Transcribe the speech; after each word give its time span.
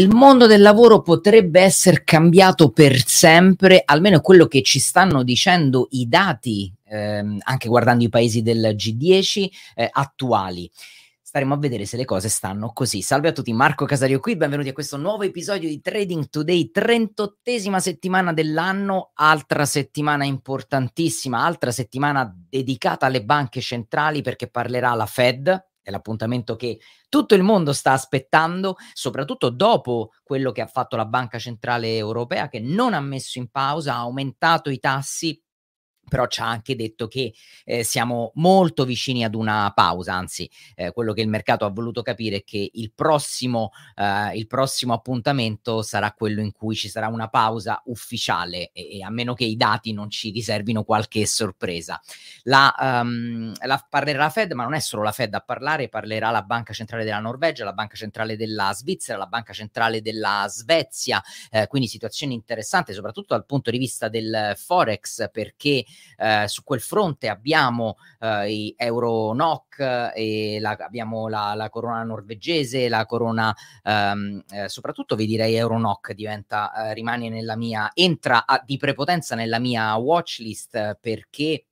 Il 0.00 0.08
mondo 0.08 0.46
del 0.46 0.62
lavoro 0.62 1.02
potrebbe 1.02 1.60
essere 1.60 2.04
cambiato 2.04 2.70
per 2.70 3.04
sempre, 3.04 3.82
almeno 3.84 4.22
quello 4.22 4.46
che 4.46 4.62
ci 4.62 4.78
stanno 4.78 5.22
dicendo 5.22 5.88
i 5.90 6.08
dati, 6.08 6.72
ehm, 6.86 7.40
anche 7.42 7.68
guardando 7.68 8.02
i 8.04 8.08
paesi 8.08 8.40
del 8.40 8.74
G10 8.78 9.50
eh, 9.74 9.90
attuali. 9.92 10.70
Staremo 11.20 11.52
a 11.52 11.58
vedere 11.58 11.84
se 11.84 11.98
le 11.98 12.06
cose 12.06 12.30
stanno 12.30 12.72
così. 12.72 13.02
Salve 13.02 13.28
a 13.28 13.32
tutti, 13.32 13.52
Marco 13.52 13.84
Casario 13.84 14.20
qui, 14.20 14.36
benvenuti 14.36 14.70
a 14.70 14.72
questo 14.72 14.96
nuovo 14.96 15.24
episodio 15.24 15.68
di 15.68 15.82
Trading 15.82 16.30
Today, 16.30 16.70
38esima 16.74 17.76
settimana 17.76 18.32
dell'anno, 18.32 19.10
altra 19.12 19.66
settimana 19.66 20.24
importantissima, 20.24 21.44
altra 21.44 21.72
settimana 21.72 22.34
dedicata 22.48 23.04
alle 23.04 23.22
banche 23.22 23.60
centrali 23.60 24.22
perché 24.22 24.48
parlerà 24.48 24.94
la 24.94 25.04
Fed, 25.04 25.68
è 25.82 25.90
l'appuntamento 25.90 26.56
che 26.56 26.78
tutto 27.08 27.34
il 27.34 27.42
mondo 27.42 27.72
sta 27.72 27.92
aspettando, 27.92 28.76
soprattutto 28.92 29.50
dopo 29.50 30.10
quello 30.22 30.52
che 30.52 30.60
ha 30.60 30.66
fatto 30.66 30.96
la 30.96 31.06
Banca 31.06 31.38
Centrale 31.38 31.96
Europea, 31.96 32.48
che 32.48 32.60
non 32.60 32.94
ha 32.94 33.00
messo 33.00 33.38
in 33.38 33.48
pausa, 33.50 33.94
ha 33.94 33.98
aumentato 33.98 34.70
i 34.70 34.78
tassi 34.78 35.40
però 36.10 36.26
ci 36.26 36.40
ha 36.40 36.48
anche 36.48 36.76
detto 36.76 37.06
che 37.06 37.32
eh, 37.64 37.84
siamo 37.84 38.32
molto 38.34 38.84
vicini 38.84 39.24
ad 39.24 39.34
una 39.34 39.72
pausa, 39.74 40.14
anzi 40.14 40.50
eh, 40.74 40.90
quello 40.90 41.12
che 41.14 41.22
il 41.22 41.28
mercato 41.28 41.64
ha 41.64 41.70
voluto 41.70 42.02
capire 42.02 42.38
è 42.38 42.44
che 42.44 42.70
il 42.74 42.92
prossimo, 42.92 43.70
eh, 43.94 44.36
il 44.36 44.46
prossimo 44.46 44.92
appuntamento 44.92 45.82
sarà 45.82 46.12
quello 46.12 46.40
in 46.42 46.52
cui 46.52 46.74
ci 46.74 46.88
sarà 46.88 47.06
una 47.06 47.28
pausa 47.28 47.80
ufficiale 47.86 48.70
e, 48.72 48.98
e 48.98 49.02
a 49.02 49.10
meno 49.10 49.34
che 49.34 49.44
i 49.44 49.56
dati 49.56 49.92
non 49.92 50.10
ci 50.10 50.30
riservino 50.30 50.82
qualche 50.82 51.24
sorpresa. 51.26 52.00
La, 52.42 52.74
um, 52.78 53.52
la, 53.62 53.86
parlerà 53.88 54.24
la 54.24 54.30
Fed, 54.30 54.52
ma 54.52 54.64
non 54.64 54.74
è 54.74 54.80
solo 54.80 55.02
la 55.02 55.12
Fed 55.12 55.32
a 55.34 55.40
parlare, 55.40 55.88
parlerà 55.88 56.30
la 56.30 56.42
Banca 56.42 56.72
Centrale 56.72 57.04
della 57.04 57.20
Norvegia, 57.20 57.64
la 57.64 57.72
Banca 57.72 57.94
Centrale 57.94 58.36
della 58.36 58.72
Svizzera, 58.72 59.16
la 59.16 59.26
Banca 59.26 59.52
Centrale 59.52 60.02
della 60.02 60.46
Svezia, 60.48 61.22
eh, 61.50 61.68
quindi 61.68 61.86
situazione 61.88 62.34
interessante 62.34 62.92
soprattutto 62.92 63.34
dal 63.34 63.46
punto 63.46 63.70
di 63.70 63.78
vista 63.78 64.08
del 64.08 64.54
Forex 64.56 65.30
perché 65.30 65.84
eh, 66.16 66.44
su 66.48 66.62
quel 66.62 66.80
fronte 66.80 67.28
abbiamo 67.28 67.96
eh, 68.20 68.52
i 68.52 68.74
euro 68.76 69.32
NOC 69.32 70.12
e 70.14 70.58
la, 70.60 70.76
abbiamo 70.78 71.28
la, 71.28 71.54
la, 71.54 71.68
corona 71.70 72.02
norvegese, 72.02 72.88
la 72.88 73.06
corona 73.06 73.54
ehm, 73.82 74.44
eh, 74.50 74.68
soprattutto 74.68 75.16
vi 75.16 75.26
direi 75.26 75.54
euro 75.54 75.78
NOC 75.78 76.12
diventa, 76.12 76.72
eh, 76.90 76.94
rimane 76.94 77.28
nella 77.28 77.56
mia, 77.56 77.90
entra 77.94 78.46
a, 78.46 78.62
di 78.64 78.76
prepotenza 78.76 79.34
nella 79.34 79.58
mia 79.58 79.94
watch 79.96 80.38
list 80.38 80.98
perché 81.00 81.66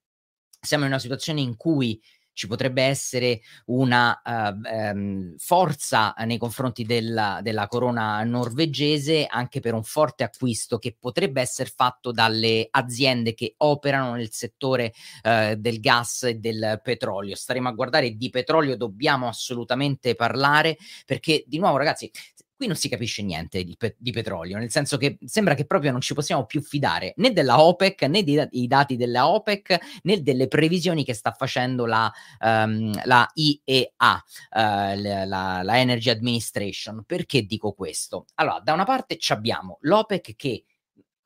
siamo 0.61 0.85
in 0.85 0.91
una 0.91 0.99
situazione 0.99 1.41
in 1.41 1.57
cui 1.57 2.01
ci 2.39 2.47
potrebbe 2.47 2.85
essere 2.85 3.41
una 3.67 4.23
uh, 4.25 4.95
um, 4.95 5.35
forza 5.39 6.15
nei 6.19 6.39
confronti 6.39 6.85
della, 6.85 7.41
della, 7.43 7.67
corona 7.67 8.23
norvegese 8.23 9.27
anche 9.27 9.59
per 9.59 9.75
un 9.75 9.83
forte 9.83 10.23
acquisto 10.23 10.79
che 10.79 10.97
potrebbe 10.97 11.41
essere 11.41 11.69
fatto 11.75 12.13
dalle 12.13 12.69
aziende 12.71 13.35
che 13.35 13.55
operano 13.57 14.15
nel 14.15 14.31
settore 14.31 14.93
uh, 15.25 15.57
del 15.57 15.81
gas 15.81 16.23
e 16.23 16.35
del 16.37 16.81
petrolio. 16.81 17.35
Staremo 17.35 17.71
a 17.71 17.73
guardare 17.73 18.13
di 18.13 18.31
petrolio, 18.31 18.77
dobbiamo 18.77 19.27
assolutamente 19.27 20.15
parlare 20.15 20.77
perché 21.07 21.43
di 21.45 21.59
nuovo 21.59 21.77
ragazzi 21.77 22.09
qui 22.59 22.67
non 22.67 22.75
si 22.75 22.89
capisce 22.89 23.23
niente 23.23 23.63
di, 23.63 23.77
pe- 23.79 23.95
di, 23.97 24.11
petrolio, 24.11 24.59
nel 24.59 24.71
senso 24.71 24.97
che 24.97 25.17
sembra 25.25 25.55
che 25.55 25.65
proprio 25.65 25.93
non 25.93 26.01
ci 26.01 26.13
possiamo 26.13 26.45
più 26.45 26.61
fidare 26.61 27.15
né 27.19 27.33
della 27.33 27.63
OPEC 27.63 28.03
né 28.03 28.25
dei, 28.25 28.67
dati 28.67 28.97
della 28.97 29.29
OPEC 29.29 30.01
né 30.03 30.21
delle 30.23 30.49
previsioni 30.49 31.05
che 31.05 31.15
sta 31.15 31.31
facendo 31.31 31.87
la, 31.87 32.13
um, 32.41 32.91
la 33.05 33.31
IEA, 33.33 34.25
uh, 34.51 34.59
la, 35.01 35.25
la, 35.25 35.63
la, 35.63 35.79
Energy 35.79 36.11
Administration. 36.11 37.05
Perché 37.07 37.43
dico 37.43 37.73
questo? 37.73 38.27
Allora, 38.35 38.61
da 38.61 38.73
una 38.73 38.85
parte 38.85 39.19
abbiamo 39.29 39.79
l'OPEC 39.83 40.35
che 40.35 40.65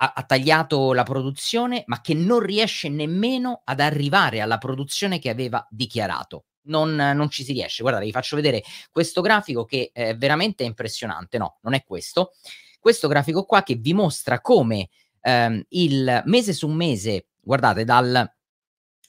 ha 0.05 0.25
tagliato 0.27 0.93
la 0.93 1.05
produzione, 1.05 1.85
ma 1.87 2.01
che 2.01 2.13
non 2.13 2.41
riesce 2.41 2.89
nemmeno 2.89 3.63
ad 3.65 3.79
arrivare 3.79 4.41
alla 4.41 4.59
produzione 4.59 5.21
che 5.21 5.31
aveva 5.31 5.65
dichiarato 5.71 6.47
non, 6.65 6.95
non, 6.95 7.29
ci 7.31 7.45
si 7.45 7.53
riesce. 7.53 7.83
Guardate, 7.83 8.05
vi 8.05 8.13
faccio 8.13 8.37
vedere 8.37 8.63
questo 8.91 9.21
grafico 9.21 9.65
che 9.65 9.91
è 9.93 10.17
veramente 10.17 10.65
impressionante. 10.65 11.39
No, 11.39 11.59
non 11.63 11.75
è 11.75 11.85
questo. 11.85 12.33
Questo 12.79 13.09
grafico 13.09 13.45
qua 13.45 13.63
che 13.63 13.77
vi 13.77 13.95
mostra 13.95 14.41
come 14.41 14.89
ehm, 15.21 15.63
il 15.69 16.23
mese 16.27 16.53
su 16.53 16.69
mese, 16.69 17.29
guardate, 17.41 17.85
dal 17.85 18.31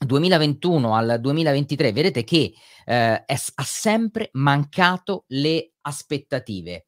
2021 0.06 0.96
al 0.96 1.18
2023, 1.20 1.92
vedete 1.92 2.24
che 2.24 2.54
eh, 2.86 3.26
è, 3.26 3.34
ha 3.56 3.64
sempre 3.64 4.30
mancato 4.34 5.26
le 5.28 5.74
aspettative 5.82 6.88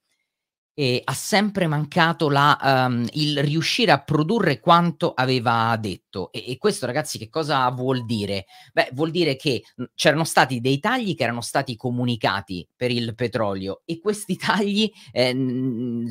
e 0.77 1.01
ha 1.05 1.13
sempre 1.13 1.67
mancato 1.67 2.29
la, 2.29 2.85
um, 2.89 3.07
il 3.13 3.41
riuscire 3.41 3.93
a 3.93 4.03
produrre 4.03 4.59
quanto 4.59 5.13
aveva 5.13 5.75
detto. 5.79 6.33
E, 6.33 6.51
e, 6.51 6.57
questo, 6.57 6.85
ragazzi, 6.85 7.17
che 7.17 7.29
cosa 7.29 7.67
vuol 7.69 8.05
dire? 8.05 8.45
Beh, 8.73 8.89
vuol 8.91 9.09
dire 9.09 9.37
che 9.37 9.63
mhmm, 9.73 9.85
c'erano 9.95 10.25
stati 10.25 10.59
dei 10.59 10.79
tagli 10.79 11.15
che 11.15 11.23
erano 11.23 11.39
stati 11.39 11.77
comunicati 11.77 12.67
per 12.75 12.91
il 12.91 13.15
petrolio 13.15 13.83
e 13.85 13.99
questi 13.99 14.35
tagli 14.37 14.91
eh, 15.13 15.33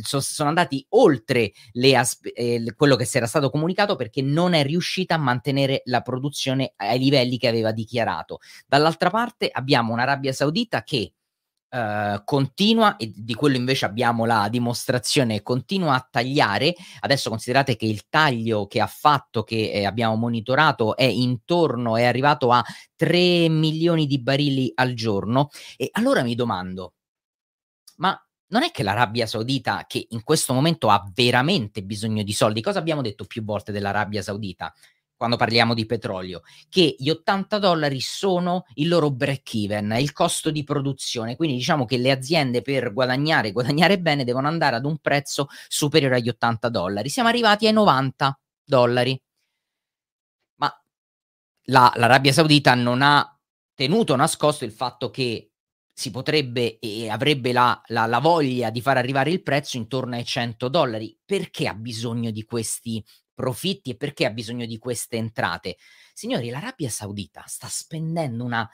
so, 0.01 0.21
sono 0.21 0.49
andati 0.49 0.85
oltre 0.91 1.53
aspe- 1.95 2.33
eh, 2.33 2.75
quello 2.75 2.97
che 2.97 3.05
si 3.05 3.19
era 3.19 3.27
stato 3.27 3.51
comunicato 3.51 3.97
perché 3.97 4.23
non 4.23 4.55
è 4.55 4.63
riuscita 4.63 5.17
a 5.17 5.19
mantenere 5.19 5.83
la 5.85 6.01
produzione 6.01 6.73
ai 6.77 6.99
livelli 6.99 7.37
che 7.37 7.49
aveva 7.49 7.71
dichiarato. 7.71 8.39
Dall'altra 8.67 9.11
parte 9.11 9.51
abbiamo 9.53 9.93
un'Arabia 9.93 10.33
Saudita 10.33 10.83
che 10.83 11.13
Uh, 11.75 12.23
continua, 12.25 12.95
e 12.97 13.13
di 13.13 13.35
quello 13.35 13.57
invece 13.57 13.85
abbiamo 13.85 14.27
la 14.27 14.47
dimostrazione, 14.49 15.43
continua 15.43 15.95
a 15.95 16.09
tagliare. 16.09 16.73
Adesso 17.01 17.31
considerate 17.31 17.75
che 17.75 17.87
il 17.87 18.09
taglio 18.09 18.69
che 18.69 18.81
ha 18.81 18.87
fatto, 18.87 19.43
che 19.43 19.73
eh, 19.73 19.85
abbiamo 19.85 20.15
monitorato, 20.15 20.97
è 20.97 21.03
intorno, 21.03 21.97
è 21.97 22.05
arrivato 22.05 22.53
a 22.53 22.63
3 22.95 23.49
milioni 23.49 24.07
di 24.07 24.21
barili 24.21 24.71
al 24.77 24.95
giorno. 24.95 25.49
E 25.77 25.89
allora 25.95 26.23
mi 26.23 26.37
domando, 26.37 26.95
ma 27.97 28.17
non 28.51 28.63
è 28.63 28.71
che 28.71 28.85
l'Arabia 28.85 29.27
Saudita, 29.27 29.85
che 29.89 30.07
in 30.11 30.23
questo 30.23 30.53
momento 30.55 30.91
ha 30.91 31.05
veramente 31.13 31.83
bisogno 31.83 32.23
di 32.23 32.33
soldi, 32.33 32.61
cosa 32.61 32.79
abbiamo 32.79 33.03
detto 33.03 33.25
più 33.25 33.43
volte 33.43 33.73
dell'Arabia 33.73 34.23
Saudita? 34.23 34.73
Quando 35.25 35.39
parliamo 35.39 35.73
di 35.73 35.87
petrolio, 35.87 36.43
che 36.69 36.97
gli 36.99 37.09
80 37.09 37.59
dollari 37.59 37.99
sono 38.01 38.67
il 38.75 38.89
loro 38.89 39.11
break 39.11 39.55
even, 39.55 39.97
il 39.99 40.13
costo 40.13 40.51
di 40.51 40.65
produzione. 40.65 41.35
Quindi 41.35 41.57
diciamo 41.57 41.87
che 41.87 41.97
le 41.97 42.11
aziende 42.11 42.61
per 42.61 42.93
guadagnare, 42.93 43.51
guadagnare 43.53 43.99
bene, 43.99 44.25
devono 44.25 44.49
andare 44.49 44.77
ad 44.77 44.85
un 44.85 44.99
prezzo 44.99 45.49
superiore 45.67 46.17
agli 46.17 46.29
80 46.29 46.69
dollari. 46.69 47.09
Siamo 47.09 47.31
arrivati 47.31 47.67
ai 47.67 47.73
90 47.73 48.39
dollari. 48.65 49.19
Ma 50.57 50.71
la, 51.69 51.91
l'Arabia 51.97 52.33
Saudita 52.33 52.75
non 52.75 53.01
ha 53.01 53.27
tenuto 53.75 54.15
nascosto 54.17 54.67
il 54.67 54.73
fatto 54.73 55.09
che 55.09 55.53
si 55.91 56.11
potrebbe 56.11 56.79
e 56.81 57.09
avrebbe 57.09 57.53
la, 57.53 57.81
la, 57.87 58.05
la, 58.05 58.19
voglia 58.19 58.69
di 58.69 58.83
far 58.83 58.99
arrivare 58.99 59.31
il 59.31 59.43
prezzo 59.43 59.79
intorno 59.79 60.17
ai 60.17 60.25
100 60.27 60.69
dollari. 60.69 61.17
Perché 61.25 61.67
ha 61.67 61.75
bisogno 61.75 62.31
di 62.31 62.45
questi 62.45 63.03
profitti 63.35 63.91
e 63.91 63.97
perché 63.97 64.25
ha 64.25 64.31
bisogno 64.31 64.67
di 64.67 64.79
queste 64.79 65.17
entrate. 65.17 65.77
Signori, 66.13 66.49
l'Arabia 66.51 66.89
Saudita 66.89 67.45
sta 67.47 67.67
spendendo 67.69 68.45
una 68.45 68.69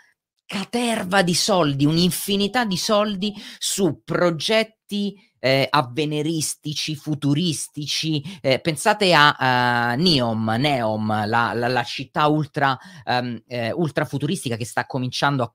caterva 0.44 1.22
di 1.22 1.34
soldi, 1.34 1.84
un'infinità 1.84 2.64
di 2.64 2.76
soldi 2.76 3.32
su 3.58 4.02
progetti 4.04 5.16
eh, 5.38 5.66
avveniristici, 5.70 6.96
futuristici. 6.96 8.22
Eh, 8.40 8.60
pensate 8.60 9.14
a 9.14 9.94
uh, 9.94 10.00
Neom, 10.00 10.56
Neom, 10.58 11.26
la, 11.26 11.52
la, 11.54 11.68
la 11.68 11.82
città 11.84 12.26
ultra, 12.26 12.76
um, 13.04 13.40
eh, 13.46 13.70
ultra 13.72 14.04
futuristica 14.04 14.56
che 14.56 14.66
sta 14.66 14.86
cominciando 14.86 15.42
a 15.42 15.50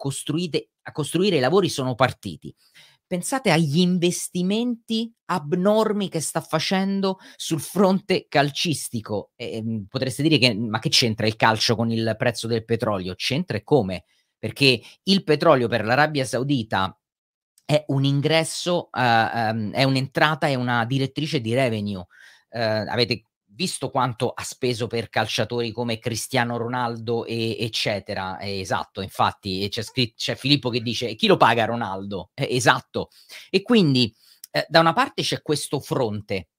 a 0.87 0.91
costruire, 0.91 1.37
i 1.37 1.39
lavori 1.39 1.67
sono 1.69 1.95
partiti 1.95 2.55
pensate 3.07 3.51
agli 3.51 3.79
investimenti 3.79 5.11
abnormi 5.25 6.09
che 6.09 6.19
sta 6.19 6.41
facendo 6.41 7.17
sul 7.35 7.59
fronte 7.59 8.27
calcistico. 8.27 9.31
E, 9.35 9.57
ehm, 9.57 9.85
potreste 9.89 10.23
dire 10.23 10.37
che, 10.37 10.53
ma 10.55 10.79
che 10.79 10.89
c'entra 10.89 11.27
il 11.27 11.35
calcio 11.35 11.75
con 11.75 11.91
il 11.91 12.15
prezzo 12.17 12.47
del 12.47 12.65
petrolio? 12.65 13.15
C'entra 13.15 13.57
e 13.57 13.63
come? 13.63 14.05
Perché 14.37 14.81
il 15.03 15.23
petrolio 15.23 15.67
per 15.67 15.85
l'Arabia 15.85 16.25
Saudita 16.25 16.97
è 17.65 17.83
un 17.87 18.03
ingresso, 18.03 18.89
uh, 18.91 18.99
um, 18.99 19.71
è 19.71 19.83
un'entrata, 19.83 20.47
è 20.47 20.55
una 20.55 20.85
direttrice 20.85 21.41
di 21.41 21.53
revenue. 21.53 22.05
Uh, 22.49 22.87
avete 22.87 23.23
visto 23.55 23.89
quanto 23.89 24.31
ha 24.31 24.43
speso 24.43 24.87
per 24.87 25.09
calciatori 25.09 25.71
come 25.71 25.97
Cristiano 25.99 26.57
Ronaldo 26.57 27.25
e 27.25 27.57
eccetera, 27.59 28.37
eh, 28.37 28.59
esatto, 28.59 29.01
infatti 29.01 29.67
c'è, 29.69 29.81
scritto, 29.81 30.15
c'è 30.17 30.35
Filippo 30.35 30.69
che 30.69 30.81
dice 30.81 31.15
chi 31.15 31.27
lo 31.27 31.37
paga 31.37 31.65
Ronaldo? 31.65 32.31
Eh, 32.37 32.47
esatto, 32.55 33.09
e 33.49 33.61
quindi 33.61 34.13
eh, 34.51 34.65
da 34.67 34.81
una 34.81 34.93
parte 34.93 35.21
c'è 35.21 35.41
questo 35.41 35.79
fronte 35.79 36.49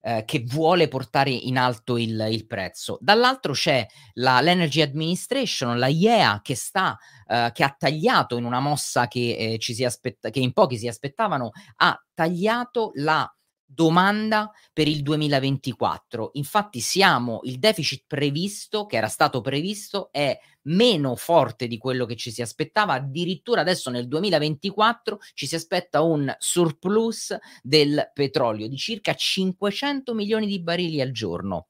eh, 0.00 0.24
che 0.24 0.44
vuole 0.46 0.88
portare 0.88 1.30
in 1.30 1.58
alto 1.58 1.98
il, 1.98 2.26
il 2.30 2.46
prezzo, 2.46 2.96
dall'altro 3.00 3.52
c'è 3.52 3.86
la, 4.14 4.40
l'Energy 4.40 4.80
Administration, 4.80 5.78
la 5.78 5.88
IEA 5.88 6.40
che 6.42 6.54
sta, 6.54 6.96
eh, 7.26 7.50
che 7.52 7.64
ha 7.64 7.74
tagliato 7.76 8.36
in 8.36 8.44
una 8.44 8.60
mossa 8.60 9.08
che, 9.08 9.36
eh, 9.36 9.58
ci 9.58 9.74
si 9.74 9.84
aspetta, 9.84 10.30
che 10.30 10.40
in 10.40 10.52
pochi 10.52 10.78
si 10.78 10.88
aspettavano, 10.88 11.50
ha 11.76 12.00
tagliato 12.14 12.92
la 12.94 13.30
domanda 13.66 14.50
per 14.72 14.86
il 14.86 15.02
2024. 15.02 16.30
Infatti 16.34 16.80
siamo 16.80 17.40
il 17.42 17.58
deficit 17.58 18.04
previsto 18.06 18.86
che 18.86 18.96
era 18.96 19.08
stato 19.08 19.40
previsto 19.40 20.08
è 20.12 20.38
meno 20.62 21.16
forte 21.16 21.66
di 21.66 21.78
quello 21.78 22.06
che 22.06 22.16
ci 22.16 22.30
si 22.30 22.42
aspettava, 22.42 22.94
addirittura 22.94 23.60
adesso 23.60 23.90
nel 23.90 24.08
2024 24.08 25.18
ci 25.34 25.46
si 25.46 25.54
aspetta 25.54 26.02
un 26.02 26.34
surplus 26.38 27.36
del 27.62 28.10
petrolio 28.14 28.68
di 28.68 28.76
circa 28.76 29.14
500 29.14 30.14
milioni 30.14 30.46
di 30.46 30.60
barili 30.60 31.00
al 31.00 31.10
giorno. 31.10 31.68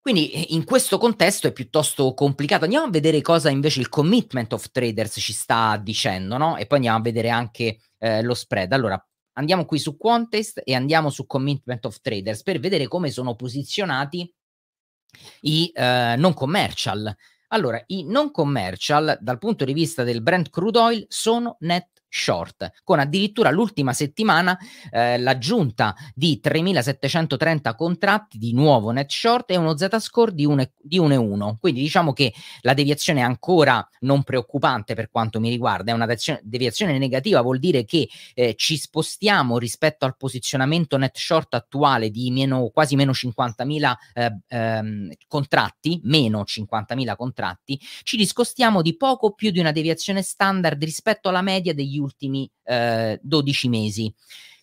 Quindi 0.00 0.30
eh, 0.30 0.46
in 0.50 0.64
questo 0.64 0.96
contesto 0.96 1.46
è 1.46 1.52
piuttosto 1.52 2.14
complicato. 2.14 2.64
Andiamo 2.64 2.86
a 2.86 2.90
vedere 2.90 3.20
cosa 3.20 3.50
invece 3.50 3.80
il 3.80 3.90
commitment 3.90 4.52
of 4.54 4.70
traders 4.70 5.16
ci 5.18 5.34
sta 5.34 5.76
dicendo, 5.76 6.38
no? 6.38 6.56
E 6.56 6.66
poi 6.66 6.78
andiamo 6.78 6.98
a 6.98 7.02
vedere 7.02 7.28
anche 7.28 7.78
eh, 7.98 8.22
lo 8.22 8.34
spread. 8.34 8.72
Allora, 8.72 9.02
andiamo 9.34 9.64
qui 9.64 9.78
su 9.78 9.96
Quantest 9.96 10.62
e 10.64 10.74
andiamo 10.74 11.10
su 11.10 11.26
Commitment 11.26 11.84
of 11.86 12.00
Traders 12.00 12.42
per 12.42 12.58
vedere 12.58 12.88
come 12.88 13.10
sono 13.10 13.34
posizionati 13.34 14.32
i 15.42 15.70
eh, 15.74 16.14
non 16.16 16.34
commercial. 16.34 17.14
Allora, 17.48 17.82
i 17.86 18.04
non 18.04 18.30
commercial 18.30 19.18
dal 19.20 19.38
punto 19.38 19.64
di 19.64 19.72
vista 19.72 20.04
del 20.04 20.22
brand 20.22 20.50
crude 20.50 20.78
oil 20.78 21.06
sono 21.08 21.56
net 21.60 21.99
short, 22.10 22.72
con 22.84 22.98
addirittura 22.98 23.50
l'ultima 23.50 23.92
settimana 23.92 24.58
eh, 24.90 25.18
l'aggiunta 25.18 25.94
di 26.14 26.40
3.730 26.42 27.74
contratti 27.76 28.36
di 28.36 28.52
nuovo 28.52 28.90
net 28.90 29.10
short 29.10 29.50
e 29.52 29.56
uno 29.56 29.76
Z-score 29.76 30.34
di 30.34 30.46
1,1. 30.46 31.56
Quindi 31.58 31.80
diciamo 31.80 32.12
che 32.12 32.34
la 32.62 32.74
deviazione 32.74 33.20
è 33.20 33.22
ancora 33.22 33.86
non 34.00 34.22
preoccupante 34.24 34.94
per 34.94 35.08
quanto 35.10 35.40
mi 35.40 35.48
riguarda, 35.48 35.92
è 35.92 35.94
una 35.94 36.08
deviazione 36.42 36.98
negativa, 36.98 37.40
vuol 37.40 37.58
dire 37.58 37.84
che 37.84 38.08
eh, 38.34 38.54
ci 38.56 38.76
spostiamo 38.76 39.56
rispetto 39.58 40.04
al 40.04 40.16
posizionamento 40.16 40.96
net 40.96 41.16
short 41.16 41.54
attuale 41.54 42.10
di 42.10 42.30
meno, 42.30 42.70
quasi 42.72 42.96
meno 42.96 43.12
50.000 43.12 43.94
eh, 44.14 44.38
ehm, 44.48 45.12
contratti, 45.28 46.00
meno 46.04 46.42
50.000 46.42 47.16
contratti, 47.16 47.80
ci 48.02 48.16
discostiamo 48.16 48.82
di 48.82 48.96
poco 48.96 49.32
più 49.32 49.50
di 49.50 49.60
una 49.60 49.72
deviazione 49.72 50.22
standard 50.22 50.82
rispetto 50.82 51.28
alla 51.28 51.42
media 51.42 51.72
degli 51.72 51.98
ultimi 52.00 52.50
eh, 52.64 53.18
12 53.22 53.68
mesi. 53.68 54.14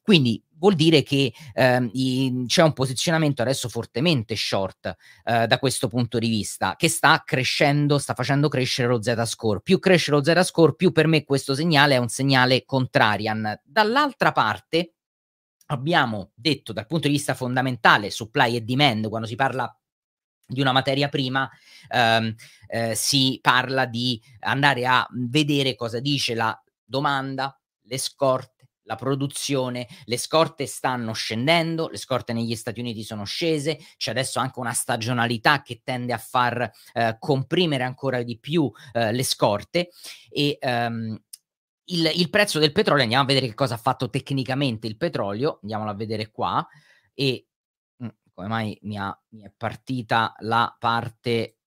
Quindi 0.01 0.41
vuol 0.57 0.75
dire 0.75 1.03
che 1.03 1.33
eh, 1.53 1.89
i, 1.93 2.45
c'è 2.47 2.63
un 2.63 2.73
posizionamento 2.73 3.41
adesso 3.41 3.69
fortemente 3.69 4.35
short 4.35 4.95
eh, 5.23 5.47
da 5.47 5.59
questo 5.59 5.87
punto 5.87 6.17
di 6.19 6.29
vista, 6.29 6.75
che 6.77 6.89
sta 6.89 7.23
crescendo, 7.25 7.97
sta 7.97 8.13
facendo 8.13 8.47
crescere 8.47 8.87
lo 8.87 9.01
Z-score. 9.01 9.61
Più 9.61 9.79
cresce 9.79 10.11
lo 10.11 10.23
Z-score, 10.23 10.75
più 10.75 10.91
per 10.91 11.07
me 11.07 11.23
questo 11.23 11.55
segnale 11.55 11.95
è 11.95 11.97
un 11.97 12.07
segnale 12.07 12.63
contrarian. 12.65 13.59
Dall'altra 13.63 14.31
parte 14.31 14.93
abbiamo 15.67 16.31
detto 16.33 16.73
dal 16.73 16.87
punto 16.87 17.07
di 17.07 17.13
vista 17.13 17.33
fondamentale, 17.33 18.09
supply 18.09 18.55
e 18.55 18.61
demand, 18.61 19.09
quando 19.09 19.27
si 19.27 19.35
parla 19.35 19.71
di 20.49 20.61
una 20.61 20.71
materia 20.71 21.09
prima 21.09 21.49
ehm, 21.89 22.33
eh, 22.67 22.95
si 22.95 23.37
parla 23.41 23.85
di 23.85 24.21
andare 24.39 24.85
a 24.85 25.05
vedere 25.11 25.75
cosa 25.75 25.99
dice 25.99 26.33
la 26.35 26.57
domanda, 26.87 27.59
le 27.81 27.97
scorte, 27.97 28.57
la 28.87 28.95
produzione, 28.95 29.87
le 30.05 30.17
scorte 30.17 30.65
stanno 30.65 31.13
scendendo, 31.13 31.89
le 31.89 31.97
scorte 31.97 32.33
negli 32.33 32.55
Stati 32.55 32.79
Uniti 32.79 33.03
sono 33.03 33.25
scese, 33.25 33.77
c'è 33.97 34.11
adesso 34.11 34.39
anche 34.39 34.59
una 34.59 34.73
stagionalità 34.73 35.61
che 35.61 35.81
tende 35.83 36.13
a 36.13 36.17
far 36.17 36.71
eh, 36.93 37.17
comprimere 37.19 37.83
ancora 37.83 38.23
di 38.23 38.39
più 38.39 38.71
eh, 38.93 39.11
le 39.11 39.23
scorte 39.23 39.89
e 40.29 40.57
um, 40.61 41.21
il, 41.89 42.11
il, 42.15 42.29
prezzo 42.29 42.59
del 42.59 42.71
petrolio, 42.71 43.03
andiamo 43.03 43.23
a 43.23 43.27
vedere 43.27 43.47
che 43.47 43.53
cosa 43.53 43.75
ha 43.75 43.77
fatto 43.77 44.09
tecnicamente 44.09 44.87
il 44.87 44.97
petrolio, 44.97 45.59
andiamolo 45.61 45.91
a 45.91 45.95
vedere 45.95 46.31
qua 46.31 46.65
e 47.13 47.47
mm, 48.03 48.07
come 48.33 48.47
mai 48.47 48.77
mi, 48.83 48.97
ha, 48.97 49.17
mi 49.29 49.43
è 49.43 49.51
partita 49.55 50.33
la 50.39 50.73
parte 50.77 51.57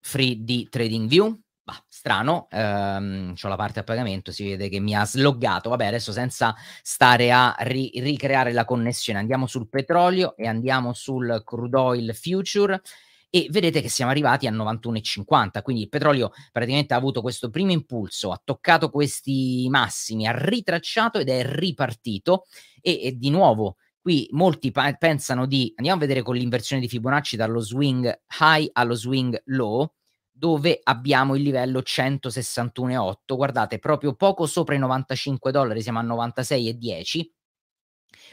free 0.00 0.42
di 0.42 0.68
TradingView 0.68 1.43
Bah, 1.66 1.82
strano, 1.88 2.46
ehm, 2.50 3.32
ho 3.42 3.48
la 3.48 3.56
parte 3.56 3.80
a 3.80 3.84
pagamento, 3.84 4.30
si 4.32 4.44
vede 4.44 4.68
che 4.68 4.80
mi 4.80 4.94
ha 4.94 5.06
sloggato. 5.06 5.70
Vabbè, 5.70 5.86
adesso 5.86 6.12
senza 6.12 6.54
stare 6.82 7.32
a 7.32 7.54
ri- 7.60 7.90
ricreare 8.02 8.52
la 8.52 8.66
connessione, 8.66 9.18
andiamo 9.18 9.46
sul 9.46 9.68
petrolio 9.70 10.36
e 10.36 10.46
andiamo 10.46 10.92
sul 10.92 11.40
crude 11.42 11.76
oil 11.78 12.14
future 12.14 12.82
e 13.30 13.46
vedete 13.50 13.80
che 13.80 13.88
siamo 13.88 14.10
arrivati 14.10 14.46
a 14.46 14.50
91,50, 14.50 15.62
quindi 15.62 15.82
il 15.84 15.88
petrolio 15.88 16.32
praticamente 16.52 16.92
ha 16.92 16.98
avuto 16.98 17.22
questo 17.22 17.48
primo 17.48 17.72
impulso, 17.72 18.30
ha 18.30 18.40
toccato 18.44 18.90
questi 18.90 19.66
massimi, 19.70 20.26
ha 20.26 20.32
ritracciato 20.36 21.18
ed 21.18 21.30
è 21.30 21.42
ripartito 21.46 22.44
e, 22.82 23.00
e 23.04 23.16
di 23.16 23.30
nuovo 23.30 23.76
qui 24.00 24.28
molti 24.32 24.70
pa- 24.70 24.92
pensano 24.94 25.46
di 25.46 25.72
andiamo 25.76 25.98
a 25.98 26.00
vedere 26.02 26.20
con 26.22 26.36
l'inversione 26.36 26.82
di 26.82 26.88
Fibonacci 26.88 27.36
dallo 27.36 27.60
swing 27.60 28.20
high 28.38 28.68
allo 28.74 28.94
swing 28.94 29.40
low 29.46 29.90
dove 30.36 30.80
abbiamo 30.82 31.36
il 31.36 31.42
livello 31.42 31.80
161,8. 31.80 33.36
Guardate, 33.36 33.78
proprio 33.78 34.14
poco 34.14 34.46
sopra 34.46 34.74
i 34.74 34.78
95 34.78 35.52
dollari, 35.52 35.80
siamo 35.80 36.00
a 36.00 36.02
96,10, 36.02 37.32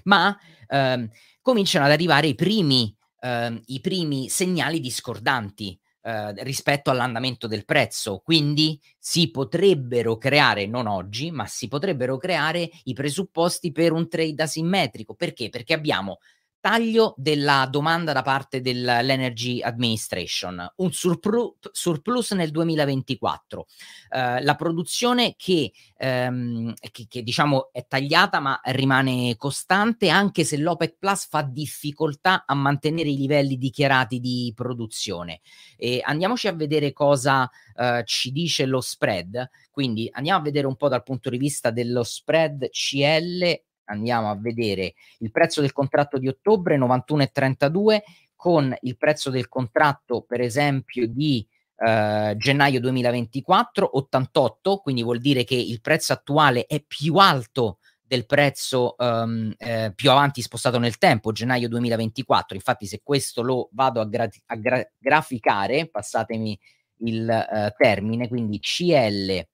ma 0.06 0.36
ehm, 0.68 1.10
cominciano 1.42 1.86
ad 1.86 1.92
arrivare 1.92 2.28
i 2.28 2.36
primi, 2.36 2.96
ehm, 3.20 3.62
i 3.66 3.80
primi 3.82 4.30
segnali 4.30 4.80
discordanti. 4.80 5.80
Eh, 6.04 6.44
rispetto 6.44 6.90
all'andamento 6.90 7.46
del 7.46 7.64
prezzo, 7.64 8.22
quindi 8.24 8.82
si 8.98 9.30
potrebbero 9.30 10.18
creare, 10.18 10.66
non 10.66 10.88
oggi, 10.88 11.30
ma 11.30 11.46
si 11.46 11.68
potrebbero 11.68 12.18
creare 12.18 12.68
i 12.86 12.94
presupposti 12.94 13.72
per 13.72 13.92
un 13.92 14.10
trade 14.10 14.42
asimmetrico. 14.42 15.14
Perché? 15.14 15.50
Perché 15.50 15.76
abbiamo 15.76 16.18
taglio 16.62 17.16
della 17.18 17.68
domanda 17.70 18.14
da 18.14 18.22
parte 18.22 18.62
dell'Energy 18.62 19.62
Administration, 19.62 20.74
un 20.78 20.92
surplu- 20.94 21.58
surplus 21.72 22.32
nel 22.32 22.52
2024, 22.52 23.66
eh, 24.12 24.42
la 24.44 24.56
produzione 24.56 25.34
che, 25.36 25.74
ehm, 25.98 26.74
che, 26.92 27.08
che, 27.10 27.24
diciamo 27.24 27.72
è 27.74 27.86
tagliata 27.88 28.40
ma 28.40 28.62
rimane 28.66 29.36
costante 29.38 30.10
anche 30.10 30.44
se 30.44 30.58
l'OPEC 30.58 30.98
Plus 31.00 31.28
fa 31.28 31.42
difficoltà 31.42 32.46
a 32.46 32.54
mantenere 32.54 33.10
i 33.10 33.18
livelli 33.18 33.58
dichiarati 33.58 34.20
di 34.20 34.54
produzione. 34.56 35.42
E 35.76 36.00
andiamoci 36.04 36.48
a 36.48 36.54
vedere 36.54 36.94
cosa 36.94 37.50
eh, 37.76 38.04
ci 38.06 38.32
dice 38.32 38.68
lo 38.68 38.82
spread, 38.82 39.50
quindi 39.72 40.08
andiamo 40.12 40.40
a 40.40 40.44
vedere 40.44 40.68
un 40.68 40.76
po' 40.76 40.90
dal 40.90 41.02
punto 41.02 41.32
di 41.32 41.38
vista 41.38 41.72
dello 41.72 42.04
spread 42.04 42.70
CL 42.70 43.62
andiamo 43.92 44.30
a 44.30 44.36
vedere 44.36 44.94
il 45.20 45.32
prezzo 45.32 45.62
del 45.62 45.74
contratto 45.74 46.18
di 46.18 46.28
ottobre 46.28 46.78
91,32 46.78 48.00
con 48.36 48.76
il 48.82 48.98
prezzo 48.98 49.30
del 49.30 49.48
contratto 49.48 50.24
per 50.28 50.42
esempio 50.42 51.08
di 51.08 51.46
eh, 51.76 52.36
gennaio 52.38 52.80
2024 52.80 53.98
88 53.98 54.78
quindi 54.78 55.04
vuol 55.04 55.20
dire 55.20 55.44
che 55.44 55.56
il 55.56 55.82
prezzo 55.82 56.14
attuale 56.14 56.66
è 56.66 56.82
più 56.82 57.16
alto 57.16 57.78
del 58.12 58.26
prezzo 58.26 58.96
um, 58.98 59.54
eh, 59.58 59.94
più 59.96 60.12
avanti 60.12 60.42
spostato 60.42 60.78
nel 60.80 60.98
tempo, 60.98 61.32
gennaio 61.32 61.70
2024. 61.70 62.58
Infatti, 62.58 62.86
se 62.86 63.00
questo 63.02 63.42
lo 63.42 63.70
vado 63.72 64.02
a, 64.02 64.06
gra- 64.06 64.28
a 64.48 64.56
gra- 64.58 64.86
graficare, 64.98 65.88
passatemi 65.88 66.60
il 67.04 67.26
uh, 67.26 67.74
termine, 67.78 68.28
quindi 68.28 68.60
CL, 68.60 69.48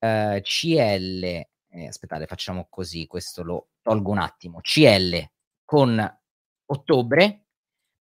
uh, 0.00 0.06
eh, 0.06 0.42
CL 0.42 1.46
eh, 1.72 1.86
aspettate, 1.86 2.26
facciamo 2.26 2.66
così, 2.68 3.06
questo 3.06 3.42
lo 3.42 3.70
tolgo 3.80 4.10
un 4.10 4.18
attimo, 4.18 4.60
CL 4.60 5.30
con 5.64 6.20
ottobre 6.66 7.46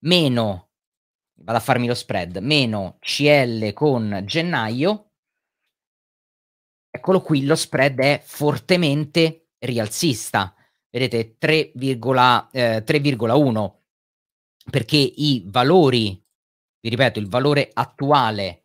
meno, 0.04 0.72
vado 1.40 1.58
a 1.58 1.62
farmi 1.62 1.88
lo 1.88 1.94
spread, 1.94 2.38
meno 2.38 2.98
CL 3.00 3.72
con 3.74 4.22
gennaio, 4.25 5.12
eccolo 6.90 7.22
qui, 7.22 7.46
lo 7.46 7.56
spread 7.56 8.00
è 8.00 8.22
fortemente 8.24 9.51
rialzista, 9.60 10.54
vedete 10.90 11.38
3,1 11.40 12.48
eh, 12.51 12.84
3,1 12.86 13.80
perché 14.70 14.98
i 14.98 15.44
valori, 15.48 16.24
vi 16.82 16.90
ripeto, 16.90 17.20
il 17.20 17.30
valore 17.30 17.70
attuale 17.74 18.61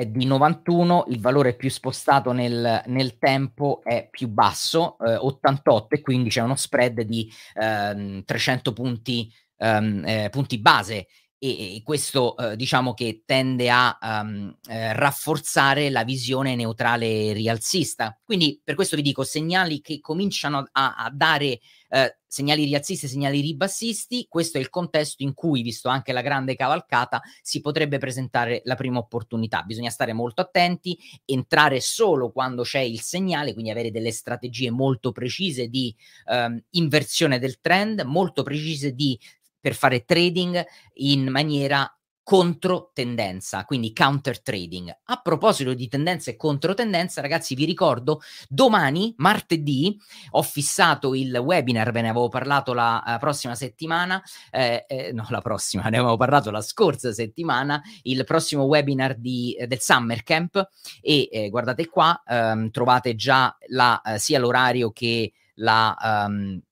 è 0.00 0.06
di 0.06 0.24
91, 0.24 1.04
il 1.08 1.20
valore 1.20 1.54
più 1.54 1.68
spostato 1.68 2.32
nel, 2.32 2.82
nel 2.86 3.18
tempo 3.18 3.82
è 3.84 4.08
più 4.10 4.28
basso, 4.28 4.96
eh, 4.98 5.14
88, 5.14 5.94
e 5.96 6.00
quindi 6.00 6.30
c'è 6.30 6.40
uno 6.40 6.56
spread 6.56 7.02
di 7.02 7.30
ehm, 7.52 8.24
300 8.24 8.72
punti, 8.72 9.30
ehm, 9.58 10.02
eh, 10.06 10.28
punti 10.30 10.58
base. 10.58 11.06
E, 11.42 11.76
e 11.76 11.82
questo 11.82 12.36
eh, 12.36 12.54
diciamo 12.54 12.92
che 12.92 13.22
tende 13.24 13.70
a 13.70 13.98
um, 14.00 14.54
eh, 14.68 14.92
rafforzare 14.92 15.88
la 15.88 16.04
visione 16.04 16.54
neutrale 16.54 17.32
rialzista. 17.32 18.16
Quindi 18.22 18.60
per 18.62 18.74
questo 18.74 18.94
vi 18.94 19.02
dico 19.02 19.24
segnali 19.24 19.80
che 19.80 20.00
cominciano 20.00 20.68
a, 20.70 20.94
a 20.96 21.10
dare 21.10 21.60
eh, 21.88 22.18
segnali 22.26 22.64
rialzisti 22.64 23.08
segnali 23.08 23.40
ribassisti, 23.40 24.26
questo 24.28 24.58
è 24.58 24.60
il 24.60 24.68
contesto 24.68 25.24
in 25.24 25.34
cui, 25.34 25.62
visto 25.62 25.88
anche 25.88 26.12
la 26.12 26.20
grande 26.20 26.54
cavalcata, 26.54 27.20
si 27.42 27.60
potrebbe 27.60 27.98
presentare 27.98 28.60
la 28.64 28.76
prima 28.76 28.98
opportunità. 28.98 29.62
Bisogna 29.62 29.90
stare 29.90 30.12
molto 30.12 30.42
attenti, 30.42 30.96
entrare 31.24 31.80
solo 31.80 32.30
quando 32.30 32.62
c'è 32.62 32.78
il 32.80 33.00
segnale, 33.00 33.52
quindi 33.52 33.70
avere 33.70 33.90
delle 33.90 34.12
strategie 34.12 34.70
molto 34.70 35.10
precise 35.10 35.68
di 35.68 35.92
ehm, 36.26 36.62
inversione 36.70 37.40
del 37.40 37.60
trend, 37.60 38.02
molto 38.02 38.44
precise 38.44 38.92
di 38.92 39.18
per 39.60 39.74
fare 39.74 40.04
trading 40.04 40.64
in 40.94 41.28
maniera 41.28 41.92
controtendenza, 42.30 43.64
quindi 43.64 43.92
counter 43.92 44.40
trading. 44.40 44.88
A 45.06 45.20
proposito 45.20 45.74
di 45.74 45.88
tendenza 45.88 46.30
e 46.30 46.36
controtendenza, 46.36 47.20
ragazzi, 47.20 47.56
vi 47.56 47.64
ricordo, 47.64 48.20
domani, 48.48 49.12
martedì, 49.16 49.98
ho 50.30 50.42
fissato 50.42 51.16
il 51.16 51.34
webinar, 51.36 51.90
ve 51.90 52.02
ne 52.02 52.10
avevo 52.10 52.28
parlato 52.28 52.72
la 52.72 53.02
uh, 53.04 53.18
prossima 53.18 53.56
settimana, 53.56 54.22
eh, 54.52 54.84
eh, 54.86 55.12
no, 55.12 55.26
la 55.28 55.40
prossima, 55.40 55.82
ne 55.90 55.98
avevo 55.98 56.16
parlato 56.16 56.52
la 56.52 56.60
scorsa 56.60 57.12
settimana, 57.12 57.82
il 58.02 58.22
prossimo 58.24 58.62
webinar 58.62 59.16
di, 59.16 59.56
eh, 59.58 59.66
del 59.66 59.80
Summer 59.80 60.22
Camp 60.22 60.68
e 61.00 61.28
eh, 61.32 61.48
guardate 61.48 61.88
qua, 61.88 62.22
ehm, 62.24 62.70
trovate 62.70 63.16
già 63.16 63.56
la, 63.70 64.00
eh, 64.02 64.20
sia 64.20 64.38
l'orario 64.38 64.92
che 64.92 65.32
la... 65.54 66.26
Um, 66.28 66.62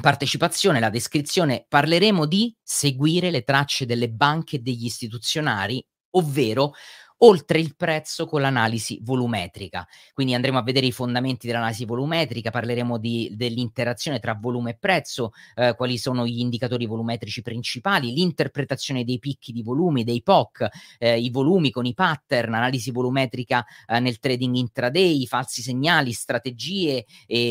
partecipazione, 0.00 0.80
la 0.80 0.90
descrizione, 0.90 1.64
parleremo 1.68 2.26
di 2.26 2.54
seguire 2.62 3.30
le 3.30 3.42
tracce 3.42 3.86
delle 3.86 4.10
banche 4.10 4.56
e 4.56 4.58
degli 4.60 4.84
istituzionari, 4.84 5.84
ovvero 6.10 6.72
oltre 7.22 7.58
il 7.58 7.74
prezzo 7.76 8.26
con 8.26 8.40
l'analisi 8.40 8.98
volumetrica. 9.02 9.86
Quindi 10.12 10.34
andremo 10.34 10.58
a 10.58 10.62
vedere 10.62 10.86
i 10.86 10.92
fondamenti 10.92 11.46
dell'analisi 11.46 11.84
volumetrica, 11.84 12.50
parleremo 12.50 12.98
di, 12.98 13.32
dell'interazione 13.34 14.20
tra 14.20 14.38
volume 14.40 14.70
e 14.70 14.76
prezzo, 14.78 15.32
eh, 15.54 15.74
quali 15.76 15.98
sono 15.98 16.26
gli 16.26 16.38
indicatori 16.38 16.86
volumetrici 16.86 17.42
principali, 17.42 18.12
l'interpretazione 18.12 19.04
dei 19.04 19.18
picchi 19.18 19.52
di 19.52 19.62
volumi, 19.62 20.04
dei 20.04 20.22
POC, 20.22 20.68
eh, 20.98 21.18
i 21.18 21.30
volumi 21.30 21.70
con 21.70 21.84
i 21.84 21.94
pattern, 21.94 22.54
analisi 22.54 22.90
volumetrica 22.90 23.64
eh, 23.86 24.00
nel 24.00 24.18
trading 24.18 24.54
intraday, 24.54 25.26
falsi 25.26 25.62
segnali, 25.62 26.12
strategie, 26.12 27.04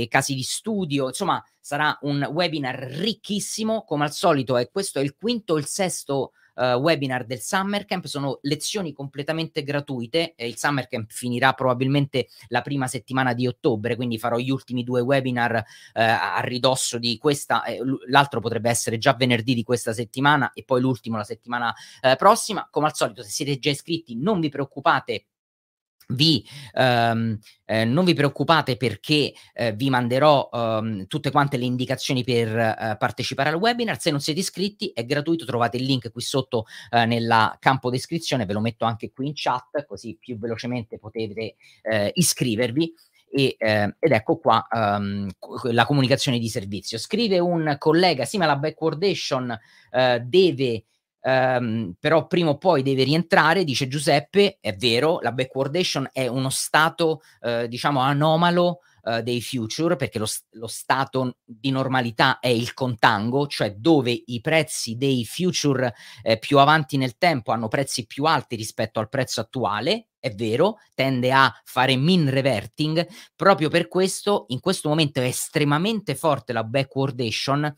casi 0.07 0.35
di 0.35 0.43
studio, 0.43 1.07
insomma 1.07 1.43
sarà 1.59 1.97
un 2.01 2.27
webinar 2.31 2.75
ricchissimo 2.75 3.83
come 3.83 4.05
al 4.05 4.11
solito 4.11 4.57
e 4.57 4.69
questo 4.71 4.99
è 4.99 5.03
il 5.03 5.15
quinto 5.15 5.53
o 5.53 5.57
il 5.57 5.65
sesto 5.65 6.31
uh, 6.59 6.77
webinar 6.77 7.25
del 7.25 7.39
Summer 7.39 7.85
Camp, 7.85 8.05
sono 8.05 8.39
lezioni 8.41 8.93
completamente 8.93 9.63
gratuite, 9.63 10.35
il 10.37 10.57
Summer 10.57 10.87
Camp 10.87 11.09
finirà 11.11 11.53
probabilmente 11.53 12.27
la 12.49 12.61
prima 12.61 12.87
settimana 12.87 13.33
di 13.33 13.47
ottobre, 13.47 13.95
quindi 13.95 14.19
farò 14.19 14.37
gli 14.37 14.51
ultimi 14.51 14.83
due 14.83 15.01
webinar 15.01 15.55
uh, 15.55 15.63
a 15.93 16.39
ridosso 16.41 16.97
di 16.97 17.17
questa, 17.17 17.63
eh, 17.63 17.79
l'altro 18.07 18.39
potrebbe 18.41 18.69
essere 18.69 18.97
già 18.97 19.13
venerdì 19.13 19.53
di 19.53 19.63
questa 19.63 19.93
settimana 19.93 20.51
e 20.53 20.63
poi 20.63 20.81
l'ultimo 20.81 21.17
la 21.17 21.23
settimana 21.23 21.73
prossima, 22.17 22.67
come 22.69 22.87
al 22.87 22.95
solito 22.95 23.23
se 23.23 23.29
siete 23.29 23.57
già 23.59 23.69
iscritti 23.69 24.15
non 24.15 24.39
vi 24.39 24.49
preoccupate 24.49 25.25
vi, 26.11 26.43
ehm, 26.73 27.37
eh, 27.65 27.85
non 27.85 28.03
vi 28.05 28.13
preoccupate 28.13 28.77
perché 28.77 29.33
eh, 29.53 29.73
vi 29.73 29.89
manderò 29.89 30.49
ehm, 30.51 31.07
tutte 31.07 31.31
quante 31.31 31.57
le 31.57 31.65
indicazioni 31.65 32.23
per 32.23 32.57
eh, 32.57 32.95
partecipare 32.97 33.49
al 33.49 33.55
webinar. 33.55 33.99
Se 33.99 34.11
non 34.11 34.19
siete 34.19 34.39
iscritti 34.39 34.91
è 34.93 35.05
gratuito, 35.05 35.45
trovate 35.45 35.77
il 35.77 35.83
link 35.83 36.11
qui 36.11 36.21
sotto 36.21 36.65
eh, 36.89 37.05
nel 37.05 37.55
campo 37.59 37.89
descrizione, 37.89 38.45
ve 38.45 38.53
lo 38.53 38.61
metto 38.61 38.85
anche 38.85 39.11
qui 39.11 39.27
in 39.27 39.33
chat 39.35 39.85
così 39.85 40.17
più 40.19 40.37
velocemente 40.37 40.97
potete 40.97 41.55
eh, 41.83 42.11
iscrivervi. 42.13 42.93
E, 43.31 43.55
eh, 43.59 43.95
ed 43.99 44.11
ecco 44.11 44.39
qua 44.39 44.67
um, 44.71 45.29
la 45.69 45.85
comunicazione 45.85 46.39
di 46.39 46.49
servizio. 46.49 46.97
Scrive 46.97 47.37
un 47.37 47.75
collega, 47.77 48.25
sì, 48.25 48.39
ma 48.39 48.47
la 48.47 48.55
backwardation 48.57 49.55
uh, 49.91 50.19
deve 50.25 50.85
Um, 51.21 51.95
però 51.99 52.27
prima 52.27 52.51
o 52.51 52.57
poi 52.57 52.81
deve 52.81 53.03
rientrare, 53.03 53.63
dice 53.63 53.87
Giuseppe, 53.87 54.57
è 54.61 54.75
vero, 54.75 55.19
la 55.21 55.31
backwardation 55.31 56.09
è 56.13 56.27
uno 56.27 56.49
stato, 56.49 57.21
uh, 57.41 57.67
diciamo, 57.67 57.99
anomalo 57.99 58.79
uh, 59.03 59.21
dei 59.21 59.41
future, 59.41 59.95
perché 59.95 60.17
lo, 60.17 60.27
lo, 60.51 60.67
stato 60.67 61.37
di 61.43 61.71
normalità 61.71 62.39
è 62.39 62.47
il 62.47 62.73
contango, 62.73 63.47
cioè 63.47 63.73
dove 63.73 64.23
i 64.25 64.39
prezzi 64.39 64.95
dei 64.95 65.25
future 65.25 65.93
eh, 66.23 66.37
più 66.37 66.57
avanti 66.57 66.95
nel 66.97 67.17
tempo 67.17 67.51
hanno 67.51 67.67
prezzi 67.67 68.05
più 68.05 68.23
alti 68.23 68.55
rispetto 68.55 68.99
al 68.99 69.09
prezzo 69.09 69.41
attuale, 69.41 70.07
è 70.19 70.33
vero, 70.33 70.77
tende 70.93 71.31
a 71.31 71.53
fare 71.63 71.95
min 71.95 72.29
reverting, 72.29 73.07
proprio 73.35 73.69
per 73.69 73.87
questo 73.87 74.45
in 74.49 74.59
questo 74.59 74.89
momento 74.89 75.21
è 75.21 75.25
estremamente 75.25 76.15
forte 76.15 76.53
la 76.53 76.63
backwardation 76.63 77.73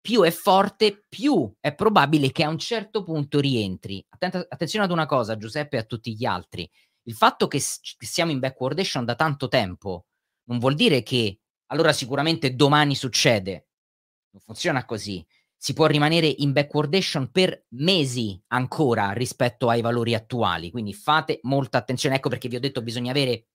più 0.00 0.22
è 0.22 0.30
forte, 0.30 1.04
più 1.08 1.52
è 1.60 1.74
probabile 1.74 2.32
che 2.32 2.44
a 2.44 2.48
un 2.48 2.58
certo 2.58 3.02
punto 3.02 3.40
rientri. 3.40 4.04
Attenta- 4.08 4.46
attenzione 4.48 4.84
ad 4.84 4.90
una 4.90 5.06
cosa, 5.06 5.36
Giuseppe 5.36 5.76
e 5.76 5.80
a 5.80 5.84
tutti 5.84 6.14
gli 6.14 6.24
altri. 6.24 6.68
Il 7.02 7.14
fatto 7.14 7.48
che, 7.48 7.58
che 7.58 8.06
siamo 8.06 8.30
in 8.30 8.38
backwardation 8.38 9.04
da 9.04 9.14
tanto 9.14 9.48
tempo 9.48 10.06
non 10.44 10.58
vuol 10.58 10.74
dire 10.74 11.02
che 11.02 11.40
allora 11.66 11.92
sicuramente 11.92 12.54
domani 12.54 12.94
succede. 12.94 13.68
Non 14.30 14.42
funziona 14.42 14.84
così. 14.84 15.24
Si 15.56 15.72
può 15.72 15.86
rimanere 15.86 16.26
in 16.26 16.52
backwardation 16.52 17.30
per 17.30 17.64
mesi 17.70 18.40
ancora 18.48 19.10
rispetto 19.12 19.68
ai 19.68 19.80
valori 19.80 20.14
attuali. 20.14 20.70
Quindi 20.70 20.94
fate 20.94 21.40
molta 21.42 21.78
attenzione. 21.78 22.16
Ecco 22.16 22.28
perché 22.28 22.48
vi 22.48 22.56
ho 22.56 22.60
detto 22.60 22.82
bisogna 22.82 23.10
avere 23.10 23.46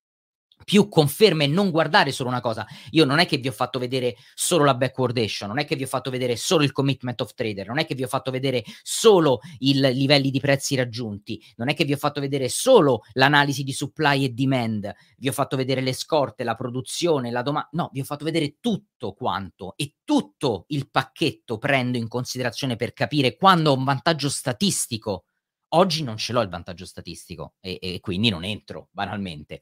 più 0.64 0.88
conferme 0.88 1.46
e 1.46 1.48
non 1.48 1.72
guardare 1.72 2.12
solo 2.12 2.30
una 2.30 2.42
cosa. 2.42 2.66
Io 2.92 3.06
non 3.06 3.20
è 3.20 3.26
che 3.26 3.38
vi 3.38 3.48
ho 3.48 3.52
fatto 3.52 3.80
vedere 3.80 4.16
solo 4.34 4.64
la 4.64 4.76
backwardation, 4.76 5.50
non 5.50 5.60
è 5.60 5.66
che 5.66 5.76
vi 5.76 5.84
ho 5.84 5.88
fatto 5.88 6.10
vedere 6.10 6.36
solo 6.36 6.64
il 6.64 6.72
commitment 6.72 7.22
of 7.22 7.34
trader, 7.34 7.68
non 7.68 7.80
è 7.80 7.86
che 7.86 7.96
vi 7.96 8.04
ho 8.04 8.08
fatto 8.08 8.32
vedere 8.32 8.64
solo 8.82 9.40
i 9.60 9.74
livelli 9.74 10.32
di 10.32 10.40
prezzi 10.40 10.76
raggiunti, 10.76 11.42
non 11.56 11.70
è 11.70 11.74
che 11.74 11.86
vi 11.86 11.94
ho 11.94 11.98
fatto 11.98 12.20
vedere 12.20 12.50
solo 12.50 13.02
l'analisi 13.14 13.64
di 13.64 13.74
supply 13.74 14.26
e 14.26 14.30
demand, 14.30 14.92
vi 15.18 15.28
ho 15.28 15.34
fatto 15.34 15.56
vedere 15.56 15.82
le 15.82 15.94
scorte, 15.94 16.44
la 16.44 16.56
produzione, 16.56 17.32
la 17.32 17.42
domanda, 17.42 17.70
no, 17.74 17.90
vi 17.94 18.02
ho 18.02 18.06
fatto 18.06 18.26
vedere 18.26 18.58
tutto 18.60 19.14
quanto 19.14 19.74
e 19.76 19.96
tutto 20.04 20.66
il 20.68 20.90
pacchetto 20.90 21.58
prendo 21.58 21.98
in 21.98 22.08
considerazione 22.08 22.76
per 22.76 22.94
capire 22.94 23.36
quando 23.36 23.72
ho 23.72 23.78
un 23.78 23.84
vantaggio 23.84 24.30
statistico 24.30 25.26
Oggi 25.76 26.04
non 26.04 26.18
ce 26.18 26.34
l'ho 26.34 26.42
il 26.42 26.50
vantaggio 26.50 26.86
statistico 26.86 27.56
e, 27.60 27.78
e 27.82 28.00
quindi 28.00 28.30
non 28.30 28.44
entro 28.44 28.90
banalmente. 28.92 29.62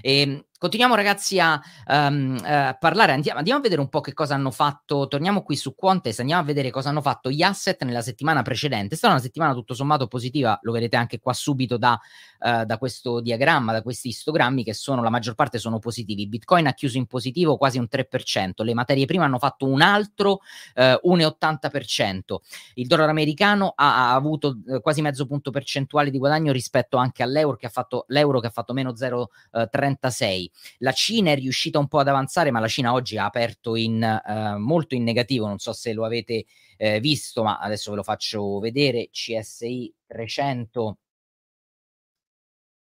E, 0.00 0.20
ehm, 0.20 0.44
continuiamo 0.62 0.94
ragazzi 0.94 1.40
a 1.40 1.60
um, 1.88 2.36
uh, 2.36 2.76
parlare, 2.78 3.10
andiamo, 3.10 3.38
andiamo, 3.38 3.58
a 3.58 3.62
vedere 3.62 3.80
un 3.80 3.88
po' 3.88 4.00
che 4.00 4.12
cosa 4.12 4.34
hanno 4.34 4.52
fatto, 4.52 5.08
torniamo 5.08 5.42
qui 5.42 5.56
su 5.56 5.74
Quantes, 5.74 6.20
andiamo 6.20 6.40
a 6.40 6.44
vedere 6.44 6.70
cosa 6.70 6.90
hanno 6.90 7.02
fatto 7.02 7.30
gli 7.30 7.42
asset 7.42 7.82
nella 7.82 8.00
settimana 8.00 8.42
precedente. 8.42 8.94
È 8.94 8.96
stata 8.96 9.12
una 9.12 9.22
settimana 9.22 9.54
tutto 9.54 9.74
sommato 9.74 10.06
positiva, 10.06 10.56
lo 10.62 10.70
vedete 10.70 10.94
anche 10.94 11.18
qua 11.18 11.32
subito 11.32 11.78
da, 11.78 11.98
uh, 12.38 12.62
da 12.62 12.78
questo 12.78 13.20
diagramma, 13.20 13.72
da 13.72 13.82
questi 13.82 14.06
istogrammi 14.10 14.62
che 14.62 14.72
sono, 14.72 15.02
la 15.02 15.10
maggior 15.10 15.34
parte 15.34 15.58
sono 15.58 15.80
positivi. 15.80 16.28
Bitcoin 16.28 16.68
ha 16.68 16.74
chiuso 16.74 16.96
in 16.96 17.06
positivo 17.06 17.56
quasi 17.56 17.78
un 17.78 17.88
3%, 17.90 18.62
le 18.62 18.74
materie 18.74 19.04
prime 19.04 19.24
hanno 19.24 19.40
fatto 19.40 19.66
un 19.66 19.80
altro 19.80 20.42
uh, 20.76 21.10
1,80%, 21.12 22.36
il 22.74 22.86
dollaro 22.86 23.10
americano 23.10 23.72
ha, 23.74 24.10
ha 24.10 24.14
avuto 24.14 24.60
quasi 24.80 25.02
mezzo 25.02 25.26
punto 25.26 25.50
percentuale 25.50 26.10
di 26.10 26.18
guadagno 26.18 26.52
rispetto 26.52 26.98
anche 26.98 27.24
all'euro 27.24 27.56
che 27.56 27.66
ha 27.66 27.70
fatto, 27.70 28.06
che 28.06 28.46
ha 28.46 28.50
fatto 28.50 28.72
meno 28.72 28.92
0,36. 28.92 30.50
Eh, 30.52 30.76
la 30.78 30.92
Cina 30.92 31.30
è 31.32 31.34
riuscita 31.34 31.78
un 31.78 31.88
po' 31.88 31.98
ad 31.98 32.08
avanzare, 32.08 32.50
ma 32.50 32.60
la 32.60 32.68
Cina 32.68 32.92
oggi 32.92 33.18
ha 33.18 33.24
aperto 33.24 33.76
in, 33.76 34.02
eh, 34.02 34.56
molto 34.58 34.94
in 34.94 35.02
negativo, 35.04 35.46
non 35.46 35.58
so 35.58 35.72
se 35.72 35.92
lo 35.92 36.04
avete 36.04 36.46
eh, 36.76 37.00
visto, 37.00 37.42
ma 37.42 37.58
adesso 37.58 37.90
ve 37.90 37.96
lo 37.96 38.02
faccio 38.02 38.58
vedere, 38.58 39.08
CSI 39.10 39.94
300 40.06 40.98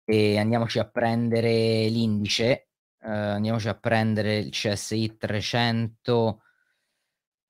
e 0.04 0.38
andiamoci 0.38 0.78
a 0.80 0.88
prendere 0.88 1.88
l'indice, 1.88 2.68
uh, 3.02 3.08
andiamoci 3.08 3.68
a 3.68 3.74
prendere 3.74 4.38
il 4.38 4.50
CSI 4.50 5.16
300, 5.16 6.42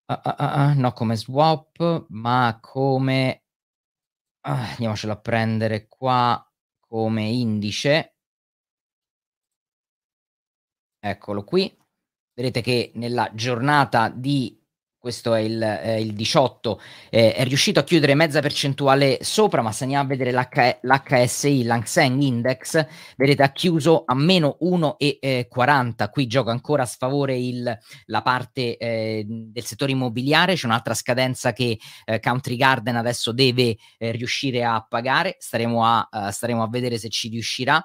uh, 0.07 0.13
uh, 0.13 0.79
no 0.79 0.93
come 0.93 1.17
swap, 1.17 2.07
ma 2.09 2.59
come 2.61 3.45
Ah, 4.43 4.71
andiamocelo 4.71 5.13
a 5.13 5.17
prendere 5.21 5.87
qua 5.87 6.43
come 6.81 7.25
indice. 7.29 8.15
Eccolo 11.01 11.45
qui. 11.45 11.75
Vedete 12.35 12.61
che 12.61 12.93
nella 12.95 13.31
giornata 13.35 14.09
di 14.09 14.60
questo 15.01 15.33
è 15.33 15.41
il, 15.41 15.63
eh, 15.63 16.03
il 16.03 16.13
18, 16.13 16.79
eh, 17.09 17.33
è 17.33 17.43
riuscito 17.45 17.81
a 17.81 17.85
chiudere 17.85 18.15
mezza 18.15 18.41
percentuale 18.41 19.19
sopra, 19.23 19.63
ma 19.63 19.73
se 19.73 19.85
andiamo 19.85 20.05
a 20.05 20.07
vedere 20.07 20.31
l'H- 20.31 20.79
l'HSI, 20.83 21.65
l'Hang 21.65 21.85
Seng 21.85 22.21
Index, 22.21 22.87
vedete 23.17 23.43
ha 23.43 23.51
chiuso 23.51 24.05
a 24.05 24.15
meno 24.15 24.59
1,40, 24.61 26.05
eh, 26.05 26.11
qui 26.11 26.27
gioca 26.27 26.51
ancora 26.51 26.83
a 26.83 26.87
sfavore 26.87 27.35
il, 27.39 27.79
la 28.07 28.23
parte 28.23 28.77
eh, 28.77 29.25
del 29.27 29.65
settore 29.65 29.93
immobiliare, 29.93 30.55
c'è 30.55 30.67
un'altra 30.67 30.93
scadenza 30.93 31.55
che 31.55 31.79
eh, 32.05 32.21
Country 32.21 32.57
Garden 32.57 32.97
adesso 32.97 33.33
deve 33.33 33.79
eh, 33.97 34.11
riuscire 34.11 34.65
a 34.65 34.85
pagare, 34.87 35.37
staremo 35.39 35.83
a, 35.83 36.31
staremo 36.31 36.63
a 36.63 36.69
vedere 36.69 36.99
se 36.99 37.09
ci 37.09 37.29
riuscirà. 37.31 37.83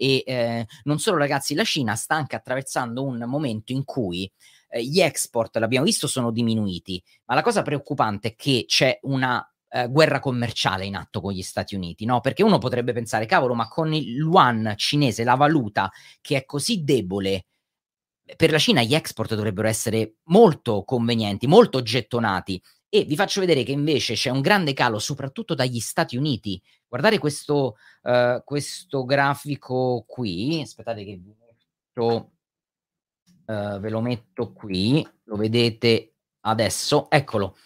E 0.00 0.66
non 0.84 1.00
solo 1.00 1.16
ragazzi, 1.16 1.54
la 1.56 1.64
Cina 1.64 1.96
sta 1.96 2.14
anche 2.14 2.36
attraversando 2.36 3.02
un 3.02 3.24
momento 3.26 3.72
in 3.72 3.82
cui 3.82 4.30
eh, 4.68 4.84
gli 4.84 5.00
export, 5.00 5.56
l'abbiamo 5.56 5.84
visto, 5.84 6.06
sono 6.06 6.30
diminuiti, 6.30 7.02
ma 7.26 7.34
la 7.34 7.42
cosa 7.42 7.62
preoccupante 7.62 8.28
è 8.28 8.34
che 8.34 8.64
c'è 8.66 8.98
una 9.02 9.46
eh, 9.70 9.88
guerra 9.88 10.20
commerciale 10.20 10.86
in 10.86 10.96
atto 10.96 11.20
con 11.20 11.32
gli 11.32 11.42
Stati 11.42 11.74
Uniti, 11.74 12.04
no? 12.04 12.20
Perché 12.20 12.42
uno 12.42 12.58
potrebbe 12.58 12.92
pensare, 12.92 13.26
cavolo, 13.26 13.54
ma 13.54 13.68
con 13.68 13.92
il 13.92 14.16
yuan 14.16 14.74
cinese, 14.76 15.24
la 15.24 15.34
valuta 15.34 15.90
che 16.20 16.36
è 16.36 16.44
così 16.44 16.84
debole, 16.84 17.46
per 18.36 18.50
la 18.50 18.58
Cina 18.58 18.82
gli 18.82 18.94
export 18.94 19.34
dovrebbero 19.34 19.68
essere 19.68 20.16
molto 20.24 20.84
convenienti, 20.84 21.46
molto 21.46 21.82
gettonati. 21.82 22.60
E 22.90 23.04
vi 23.04 23.16
faccio 23.16 23.40
vedere 23.40 23.64
che 23.64 23.72
invece 23.72 24.14
c'è 24.14 24.30
un 24.30 24.40
grande 24.40 24.72
calo, 24.72 24.98
soprattutto 24.98 25.54
dagli 25.54 25.78
Stati 25.78 26.16
Uniti. 26.16 26.60
Guardate 26.86 27.18
questo, 27.18 27.76
uh, 28.02 28.42
questo 28.44 29.04
grafico 29.04 30.04
qui. 30.06 30.60
Aspettate 30.62 31.04
che 31.04 31.16
vi 31.16 31.34
metto 31.38 32.32
Uh, 33.48 33.78
ve 33.78 33.88
lo 33.88 34.02
metto 34.02 34.52
qui, 34.52 35.06
lo 35.24 35.36
vedete 35.36 36.16
adesso, 36.40 37.10
eccolo. 37.10 37.56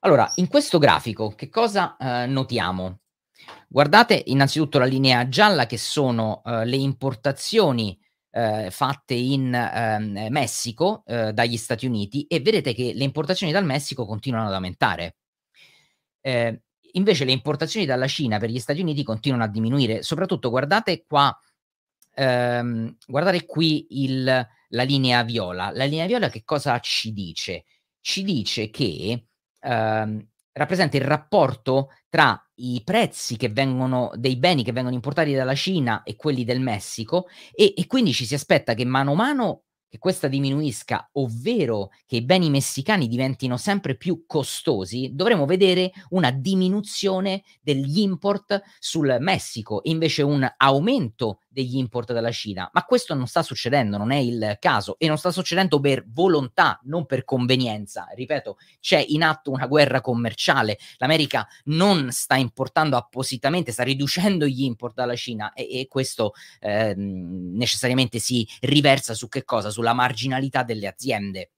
Allora, 0.00 0.28
in 0.36 0.48
questo 0.48 0.78
grafico 0.78 1.30
che 1.36 1.48
cosa 1.48 1.96
uh, 1.96 2.28
notiamo? 2.28 3.02
Guardate 3.68 4.20
innanzitutto 4.26 4.80
la 4.80 4.84
linea 4.84 5.28
gialla 5.28 5.66
che 5.66 5.78
sono 5.78 6.42
uh, 6.44 6.64
le 6.64 6.76
importazioni 6.76 7.96
fatte 8.30 9.14
in 9.14 9.52
ehm, 9.52 10.26
Messico 10.28 11.02
dagli 11.04 11.56
Stati 11.56 11.86
Uniti 11.86 12.24
e 12.26 12.38
vedete 12.38 12.72
che 12.72 12.92
le 12.94 13.02
importazioni 13.02 13.52
dal 13.52 13.64
Messico 13.64 14.06
continuano 14.06 14.46
ad 14.46 14.54
aumentare. 14.54 15.16
Eh, 16.20 16.62
invece 16.92 17.24
le 17.24 17.32
importazioni 17.32 17.84
dalla 17.84 18.06
Cina 18.06 18.38
per 18.38 18.50
gli 18.50 18.60
Stati 18.60 18.80
Uniti 18.80 19.02
continuano 19.02 19.44
a 19.44 19.48
diminuire, 19.48 20.02
soprattutto 20.02 20.50
guardate 20.50 21.04
qua, 21.04 21.36
ehm, 22.14 22.96
guardate 23.06 23.44
qui 23.44 23.86
il, 24.02 24.46
la 24.68 24.82
linea 24.82 25.22
viola. 25.22 25.70
La 25.72 25.84
linea 25.84 26.06
viola 26.06 26.28
che 26.28 26.42
cosa 26.44 26.78
ci 26.80 27.12
dice? 27.12 27.64
Ci 28.00 28.22
dice 28.22 28.70
che 28.70 29.26
ehm, 29.60 30.28
rappresenta 30.52 30.96
il 30.96 31.04
rapporto 31.04 31.90
tra 32.08 32.40
i 32.56 32.82
prezzi 32.84 33.36
che 33.36 33.48
vengono 33.48 34.10
dei 34.16 34.36
beni 34.36 34.64
che 34.64 34.72
vengono 34.72 34.94
importati 34.94 35.32
dalla 35.32 35.54
Cina 35.54 36.02
e 36.02 36.16
quelli 36.16 36.44
del 36.44 36.60
Messico 36.60 37.26
e, 37.52 37.74
e 37.76 37.86
quindi 37.86 38.12
ci 38.12 38.26
si 38.26 38.34
aspetta 38.34 38.74
che 38.74 38.84
mano 38.84 39.12
a 39.12 39.16
mano 39.16 39.62
che 39.88 39.98
questa 39.98 40.28
diminuisca, 40.28 41.08
ovvero 41.12 41.90
che 42.06 42.16
i 42.16 42.24
beni 42.24 42.50
messicani 42.50 43.08
diventino 43.08 43.56
sempre 43.56 43.96
più 43.96 44.24
costosi, 44.26 45.12
dovremo 45.14 45.46
vedere 45.46 45.90
una 46.10 46.30
diminuzione 46.30 47.42
degli 47.62 48.00
import 48.00 48.60
sul 48.78 49.16
Messico 49.20 49.82
e 49.82 49.90
invece 49.90 50.22
un 50.22 50.46
aumento 50.58 51.40
degli 51.48 51.76
import 51.76 52.12
dalla 52.12 52.30
Cina. 52.30 52.68
Ma 52.72 52.84
questo 52.84 53.14
non 53.14 53.26
sta 53.26 53.42
succedendo, 53.42 53.96
non 53.96 54.10
è 54.10 54.16
il 54.16 54.56
caso 54.60 54.96
e 54.98 55.08
non 55.08 55.18
sta 55.18 55.30
succedendo 55.30 55.80
per 55.80 56.04
volontà, 56.06 56.78
non 56.84 57.06
per 57.06 57.24
convenienza. 57.24 58.06
Ripeto, 58.14 58.58
c'è 58.80 59.04
in 59.08 59.22
atto 59.22 59.50
una 59.50 59.66
guerra 59.66 60.00
commerciale. 60.00 60.78
L'America 60.98 61.46
non 61.64 62.10
sta 62.12 62.36
importando 62.36 62.96
appositamente, 62.96 63.72
sta 63.72 63.82
riducendo 63.82 64.46
gli 64.46 64.62
import 64.62 64.94
dalla 64.94 65.16
Cina 65.16 65.52
e, 65.52 65.80
e 65.80 65.86
questo 65.88 66.32
eh, 66.60 66.94
necessariamente 66.94 68.18
si 68.18 68.46
riversa 68.60 69.14
su 69.14 69.28
che 69.28 69.44
cosa? 69.44 69.70
Sulla 69.70 69.94
marginalità 69.94 70.62
delle 70.62 70.86
aziende 70.86 71.50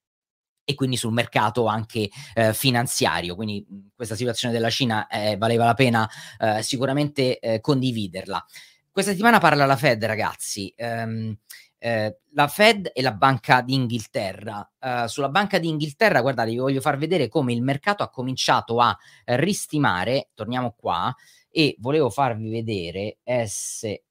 e 0.70 0.74
quindi 0.74 0.96
sul 0.96 1.12
mercato 1.12 1.66
anche 1.66 2.08
eh, 2.34 2.54
finanziario. 2.54 3.34
Quindi 3.34 3.66
questa 3.94 4.14
situazione 4.14 4.54
della 4.54 4.70
Cina 4.70 5.08
eh, 5.08 5.36
valeva 5.36 5.64
la 5.64 5.74
pena 5.74 6.08
eh, 6.38 6.62
sicuramente 6.62 7.40
eh, 7.40 7.60
condividerla. 7.60 8.44
Questa 8.92 9.12
settimana 9.12 9.38
parla 9.38 9.66
la 9.66 9.76
Fed, 9.76 10.04
ragazzi. 10.04 10.74
Um, 10.76 11.36
eh, 11.78 12.18
la 12.32 12.48
Fed 12.48 12.90
e 12.92 13.02
la 13.02 13.12
Banca 13.12 13.60
d'Inghilterra. 13.62 14.68
Uh, 14.80 15.06
sulla 15.06 15.28
Banca 15.28 15.60
d'Inghilterra, 15.60 16.20
guardate, 16.20 16.50
vi 16.50 16.56
voglio 16.56 16.80
far 16.80 16.98
vedere 16.98 17.28
come 17.28 17.52
il 17.52 17.62
mercato 17.62 18.02
ha 18.02 18.10
cominciato 18.10 18.80
a 18.80 18.96
ristimare. 19.24 20.30
Torniamo 20.34 20.74
qua 20.76 21.14
e 21.48 21.76
volevo 21.78 22.10
farvi 22.10 22.50
vedere 22.50 23.18
SO3. 23.24 24.08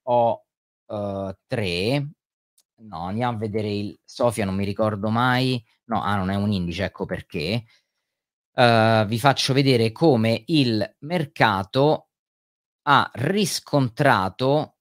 Uh, 0.85 2.07
no, 2.83 3.01
andiamo 3.01 3.35
a 3.35 3.39
vedere 3.39 3.69
il 3.69 3.99
Sofia, 4.03 4.45
non 4.45 4.55
mi 4.55 4.65
ricordo 4.65 5.09
mai. 5.09 5.61
No, 5.85 6.01
ah, 6.01 6.15
non 6.15 6.29
è 6.29 6.35
un 6.35 6.51
indice, 6.53 6.85
ecco 6.85 7.05
perché. 7.05 7.65
Uh, 8.53 9.05
vi 9.05 9.19
faccio 9.19 9.53
vedere 9.53 9.91
come 9.91 10.43
il 10.47 10.95
mercato 10.99 12.08
ha 12.91 13.09
riscontrato 13.13 14.77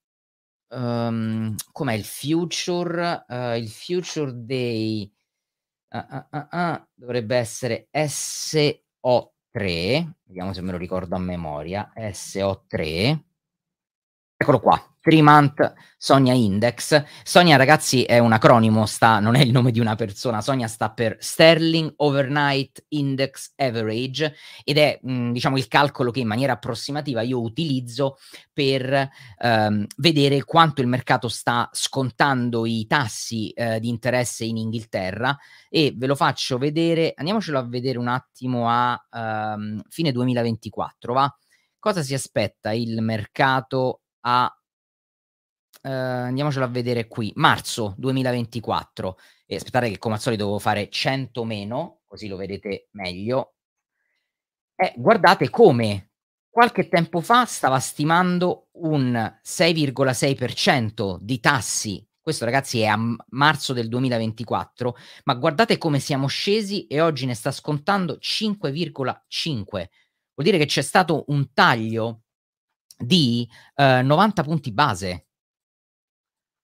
um, 0.69 1.53
com'è 1.71 1.93
il 1.93 2.03
future, 2.03 3.23
uh, 3.27 3.53
il 3.55 3.69
future 3.69 4.31
dei 4.33 5.13
uh, 5.89 6.25
uh, 6.31 6.87
dovrebbe 6.95 7.37
essere 7.37 7.87
SO3, 7.93 9.21
vediamo 10.23 10.53
se 10.53 10.61
me 10.61 10.71
lo 10.71 10.77
ricordo 10.77 11.15
a 11.15 11.19
memoria, 11.19 11.93
SO3, 11.95 13.19
eccolo 14.41 14.61
qua, 14.61 14.81
3 15.01 15.21
Month 15.21 15.73
Sonia 15.97 16.31
Index. 16.31 17.03
Sonia, 17.23 17.57
ragazzi, 17.57 18.03
è 18.03 18.19
un 18.19 18.31
acronimo, 18.31 18.85
sta, 18.85 19.19
non 19.19 19.35
è 19.35 19.41
il 19.41 19.51
nome 19.51 19.71
di 19.71 19.81
una 19.81 19.95
persona. 19.95 20.39
Sonia 20.39 20.69
sta 20.69 20.91
per 20.91 21.17
Sterling 21.19 21.91
Overnight 21.97 22.85
Index 22.87 23.51
Average 23.57 24.33
ed 24.63 24.77
è, 24.77 24.97
mh, 25.01 25.31
diciamo, 25.33 25.57
il 25.57 25.67
calcolo 25.67 26.11
che 26.11 26.21
in 26.21 26.27
maniera 26.27 26.53
approssimativa 26.53 27.21
io 27.21 27.41
utilizzo 27.41 28.17
per 28.53 29.09
ehm, 29.39 29.85
vedere 29.97 30.45
quanto 30.45 30.79
il 30.79 30.87
mercato 30.87 31.27
sta 31.27 31.69
scontando 31.73 32.65
i 32.65 32.87
tassi 32.87 33.49
eh, 33.49 33.81
di 33.81 33.89
interesse 33.89 34.45
in 34.45 34.55
Inghilterra 34.55 35.37
e 35.67 35.93
ve 35.93 36.07
lo 36.07 36.15
faccio 36.15 36.57
vedere, 36.57 37.11
andiamocelo 37.13 37.59
a 37.59 37.67
vedere 37.67 37.97
un 37.97 38.07
attimo 38.07 38.69
a 38.69 38.97
ehm, 39.11 39.81
fine 39.89 40.13
2024, 40.13 41.11
va? 41.11 41.37
Cosa 41.77 42.01
si 42.03 42.13
aspetta 42.13 42.71
il 42.71 43.01
mercato 43.01 44.01
a 44.21 44.53
Uh, 45.81 45.87
andiamocelo 46.27 46.65
a 46.65 46.67
vedere 46.67 47.07
qui, 47.07 47.31
marzo 47.35 47.93
2024. 47.97 49.17
E 49.45 49.55
aspettate 49.55 49.89
che 49.89 49.97
come 49.97 50.15
al 50.15 50.19
solito 50.19 50.43
devo 50.43 50.59
fare 50.59 50.89
100 50.89 51.45
meno, 51.45 52.01
così 52.05 52.27
lo 52.27 52.35
vedete 52.35 52.89
meglio. 52.91 53.53
E 54.75 54.93
guardate 54.97 55.49
come 55.49 56.11
qualche 56.49 56.89
tempo 56.89 57.21
fa 57.21 57.45
stava 57.45 57.79
stimando 57.79 58.67
un 58.73 59.13
6,6% 59.43 61.17
di 61.21 61.39
tassi. 61.39 62.05
Questo 62.21 62.45
ragazzi 62.45 62.81
è 62.81 62.85
a 62.85 62.99
marzo 63.29 63.73
del 63.73 63.87
2024, 63.87 64.95
ma 65.23 65.33
guardate 65.35 65.77
come 65.77 65.99
siamo 65.99 66.27
scesi 66.27 66.85
e 66.87 66.99
oggi 66.99 67.25
ne 67.25 67.33
sta 67.33 67.51
scontando 67.51 68.17
5,5. 68.21 69.67
Vuol 69.71 69.89
dire 70.35 70.57
che 70.57 70.65
c'è 70.65 70.81
stato 70.81 71.23
un 71.27 71.53
taglio 71.53 72.23
di 73.01 73.47
uh, 73.75 74.03
90 74.03 74.43
punti 74.43 74.71
base 74.71 75.29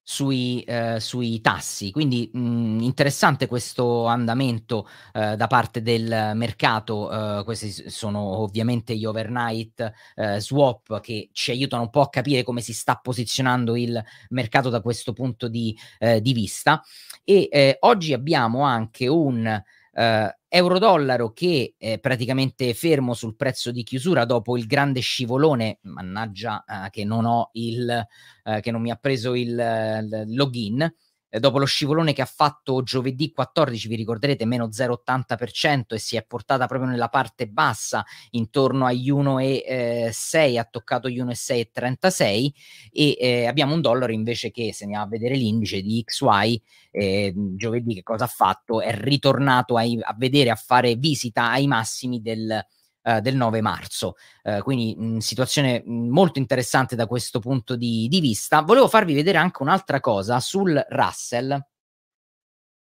sui, 0.08 0.62
eh, 0.62 1.00
sui 1.00 1.42
tassi. 1.42 1.92
Quindi 1.92 2.30
mh, 2.32 2.40
mm, 2.40 2.80
interessante 2.82 3.48
questo 3.48 4.06
andamento 4.06 4.88
eh, 5.14 5.36
da 5.36 5.48
parte 5.48 5.82
del 5.82 6.32
mercato. 6.36 7.40
Eh, 7.40 7.44
questi 7.44 7.90
sono 7.90 8.20
ovviamente 8.20 8.96
gli 8.96 9.06
overnight 9.06 9.92
eh, 10.16 10.40
swap 10.40 11.02
che 11.02 11.30
ci 11.32 11.50
aiutano 11.52 11.82
un 11.84 11.90
po' 11.90 12.02
a 12.02 12.10
capire 12.10 12.44
come 12.44 12.62
si 12.62 12.74
sta 12.74 12.96
posizionando 13.02 13.76
il 13.76 14.02
mercato 14.30 14.70
da 14.70 14.82
questo 14.82 15.12
punto 15.12 15.48
di, 15.48 15.76
eh, 15.98 16.22
di 16.22 16.34
vista. 16.34 16.82
E 17.24 17.50
eh, 17.52 17.78
oggi 17.82 18.14
abbiamo 18.14 18.62
anche 18.62 19.08
un 19.08 19.62
eh, 19.96 20.38
euro-dollaro 20.50 21.32
che 21.32 21.76
è 21.78 22.00
praticamente 22.00 22.74
fermo 22.74 23.14
sul 23.14 23.36
prezzo 23.36 23.72
di 23.72 23.84
chiusura 23.84 24.26
dopo 24.26 24.58
il 24.58 24.66
grande 24.68 25.00
scivolone, 25.00 25.80
mannaggia 25.84 26.64
eh, 26.68 26.90
che 26.90 27.06
non 27.06 27.26
ho 27.26 27.50
il, 27.54 28.06
eh, 28.44 28.60
che 28.60 28.72
non 28.72 28.82
mi 28.82 28.92
ha 28.92 28.98
preso 28.98 29.34
il, 29.34 29.50
il 29.50 30.36
login, 30.36 30.94
eh, 31.36 31.40
dopo 31.40 31.60
lo 31.60 31.66
scivolone 31.66 32.14
che 32.14 32.22
ha 32.22 32.26
fatto 32.26 32.82
giovedì 32.82 33.32
14, 33.32 33.88
vi 33.90 33.96
ricorderete, 33.96 34.46
meno 34.46 34.68
0,80% 34.68 35.94
e 35.94 36.00
si 36.00 36.16
è 36.16 36.24
portata 36.24 36.66
proprio 36.66 36.90
nella 36.90 37.10
parte 37.10 37.48
bassa, 37.48 38.06
intorno 38.32 38.86
agli 38.86 39.12
1,6, 39.12 40.58
ha 40.58 40.64
toccato 40.64 41.10
gli 41.10 41.20
1,636 41.20 42.54
e 42.92 43.18
eh, 43.20 43.46
abbiamo 43.48 43.74
un 43.74 43.82
dollaro 43.82 44.14
invece 44.14 44.50
che, 44.52 44.72
se 44.72 44.84
andiamo 44.84 45.04
a 45.06 45.10
vedere 45.10 45.36
l'indice 45.36 45.82
di 45.82 46.02
XY, 46.06 46.62
eh, 46.92 47.34
giovedì 47.36 47.96
che 47.96 48.04
cosa 48.04 48.24
ha 48.24 48.28
fatto? 48.28 48.80
È 48.80 48.94
ritornato 48.96 49.76
ai, 49.76 50.00
a 50.02 50.16
vedere, 50.18 50.52
a 50.52 50.56
fare 50.56 50.96
visita 50.96 51.52
ai 51.52 51.68
massimi 51.68 52.22
del 52.22 52.66
eh, 53.06 53.22
del 53.22 53.36
9 53.36 53.62
marzo. 53.62 54.16
Eh, 54.42 54.62
quindi 54.64 54.96
mh, 54.98 55.18
situazione 55.18 55.84
molto 55.86 56.40
interessante 56.40 56.96
da 56.96 57.06
questo 57.06 57.40
punto 57.40 57.76
di, 57.76 58.08
di 58.08 58.20
vista. 58.20 58.62
Volevo 58.62 58.88
farvi 58.88 59.14
vedere 59.14 59.38
anche 59.38 59.62
un'altra 59.62 60.00
cosa 60.00 60.40
sul 60.40 60.84
Russell. 60.90 61.64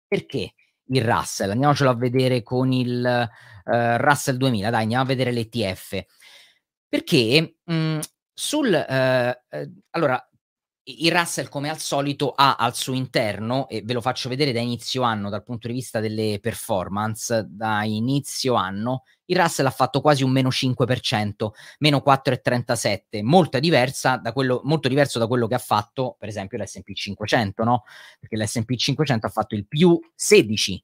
Perché 0.06 0.54
il 0.86 1.04
Russell? 1.04 1.50
Andiamocelo 1.50 1.90
a 1.90 1.94
vedere 1.94 2.42
con 2.42 2.72
il 2.72 3.30
uh, 3.64 3.96
Russell 3.98 4.36
2000, 4.36 4.70
dai, 4.70 4.82
andiamo 4.82 5.02
a 5.02 5.06
vedere 5.06 5.30
l'ETF. 5.30 6.04
Perché 6.88 7.56
mh, 7.62 7.98
sul... 8.32 8.86
Uh, 8.88 9.56
uh, 9.58 9.82
allora, 9.90 10.26
il 10.86 11.10
Russell, 11.10 11.48
come 11.48 11.70
al 11.70 11.78
solito, 11.78 12.32
ha 12.32 12.56
al 12.56 12.74
suo 12.74 12.94
interno, 12.94 13.68
e 13.68 13.82
ve 13.82 13.94
lo 13.94 14.00
faccio 14.00 14.28
vedere 14.28 14.52
da 14.52 14.60
inizio 14.60 15.02
anno 15.02 15.30
dal 15.30 15.42
punto 15.42 15.66
di 15.66 15.74
vista 15.74 16.00
delle 16.00 16.38
performance, 16.40 17.46
da 17.48 17.84
inizio 17.84 18.54
anno, 18.54 19.04
il 19.26 19.38
Russell 19.38 19.66
ha 19.66 19.70
fatto 19.70 20.02
quasi 20.02 20.22
un 20.22 20.30
meno 20.30 20.50
5%, 20.50 21.50
meno 21.78 22.02
4,37, 22.04 23.22
molto 23.22 23.58
diversa 23.58 24.16
da 24.16 24.32
quello, 24.32 24.60
molto 24.64 24.88
diverso 24.88 25.18
da 25.18 25.26
quello 25.26 25.46
che 25.46 25.54
ha 25.54 25.58
fatto, 25.58 26.16
per 26.18 26.28
esempio, 26.28 26.62
l'SP 26.62 26.92
500, 26.92 27.64
no? 27.64 27.84
Perché 28.20 28.36
l'SP 28.36 28.74
500 28.74 29.26
ha 29.26 29.30
fatto 29.30 29.54
il 29.54 29.66
più 29.66 29.98
16%. 30.16 30.80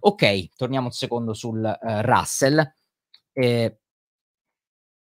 Ok, 0.00 0.48
torniamo 0.56 0.86
un 0.86 0.92
secondo 0.92 1.34
sul 1.34 1.58
uh, 1.58 2.00
Russell. 2.02 2.74
Eh, 3.32 3.78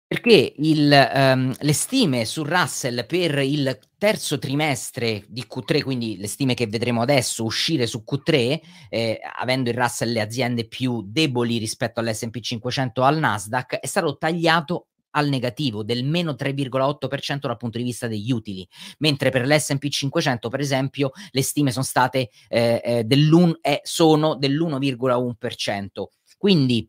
perché 0.06 0.52
il, 0.58 1.10
um, 1.14 1.52
le 1.58 1.72
stime 1.72 2.24
su 2.24 2.44
Russell 2.44 3.06
per 3.06 3.38
il 3.38 3.76
terzo 3.98 4.38
trimestre 4.38 5.24
di 5.26 5.44
Q3, 5.52 5.82
quindi 5.82 6.16
le 6.16 6.28
stime 6.28 6.54
che 6.54 6.68
vedremo 6.68 7.02
adesso 7.02 7.42
uscire 7.42 7.86
su 7.86 8.04
Q3, 8.08 8.60
eh, 8.88 9.18
avendo 9.40 9.70
il 9.70 9.76
Russell 9.76 10.12
le 10.12 10.20
aziende 10.20 10.68
più 10.68 11.02
deboli 11.04 11.58
rispetto 11.58 11.98
all'SP 11.98 12.38
500 12.38 13.00
o 13.00 13.04
al 13.04 13.18
Nasdaq, 13.18 13.80
è 13.80 13.86
stato 13.86 14.16
tagliato 14.16 14.86
al 15.16 15.28
negativo 15.28 15.82
del 15.82 16.04
meno 16.04 16.32
3,8% 16.32 17.38
dal 17.40 17.56
punto 17.56 17.78
di 17.78 17.84
vista 17.84 18.06
degli 18.06 18.30
utili, 18.30 18.66
mentre 18.98 19.30
per 19.30 19.46
l'S&P 19.46 19.88
500 19.88 20.48
per 20.48 20.60
esempio 20.60 21.10
le 21.30 21.42
stime 21.42 21.72
sono 21.72 21.84
state 21.84 22.28
eh, 22.48 22.80
eh, 22.84 23.04
dell'un, 23.04 23.56
eh, 23.60 23.80
sono 23.82 24.36
dell'1,1%. 24.36 26.10
Quindi 26.38 26.88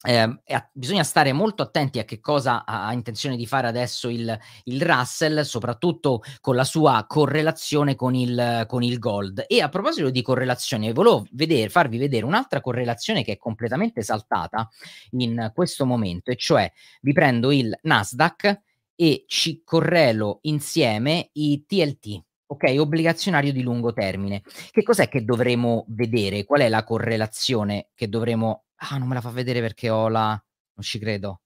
eh, 0.00 0.38
bisogna 0.72 1.02
stare 1.02 1.32
molto 1.32 1.62
attenti 1.62 1.98
a 1.98 2.04
che 2.04 2.20
cosa 2.20 2.64
ha, 2.64 2.92
intenzione 2.92 3.36
di 3.36 3.46
fare 3.46 3.66
adesso 3.66 4.08
il, 4.08 4.38
il, 4.64 4.80
Russell, 4.80 5.40
soprattutto 5.42 6.22
con 6.40 6.54
la 6.54 6.64
sua 6.64 7.04
correlazione 7.08 7.96
con 7.96 8.14
il, 8.14 8.64
con 8.68 8.84
il 8.84 8.98
gold. 8.98 9.44
E 9.48 9.60
a 9.60 9.68
proposito 9.68 10.10
di 10.10 10.22
correlazione, 10.22 10.92
volevo 10.92 11.26
vedere, 11.32 11.68
farvi 11.68 11.98
vedere 11.98 12.24
un'altra 12.24 12.60
correlazione 12.60 13.24
che 13.24 13.32
è 13.32 13.36
completamente 13.36 14.02
saltata 14.02 14.68
in 15.12 15.50
questo 15.52 15.84
momento, 15.84 16.30
e 16.30 16.36
cioè 16.36 16.70
vi 17.00 17.12
prendo 17.12 17.50
il 17.50 17.76
Nasdaq 17.82 18.60
e 18.94 19.24
ci 19.26 19.62
correlo 19.64 20.38
insieme 20.42 21.30
i 21.32 21.64
TLT. 21.66 22.22
Ok, 22.50 22.74
obbligazionario 22.78 23.52
di 23.52 23.62
lungo 23.62 23.92
termine. 23.92 24.42
Che 24.70 24.82
cos'è 24.82 25.08
che 25.08 25.22
dovremo 25.22 25.84
vedere? 25.88 26.44
Qual 26.44 26.60
è 26.60 26.68
la 26.68 26.82
correlazione 26.82 27.88
che 27.94 28.08
dovremo 28.08 28.67
Ah, 28.80 28.96
non 28.98 29.08
me 29.08 29.14
la 29.14 29.20
fa 29.20 29.30
vedere 29.30 29.60
perché 29.60 29.90
ho 29.90 30.08
la 30.08 30.30
non 30.30 30.84
ci 30.84 30.98
credo. 30.98 31.40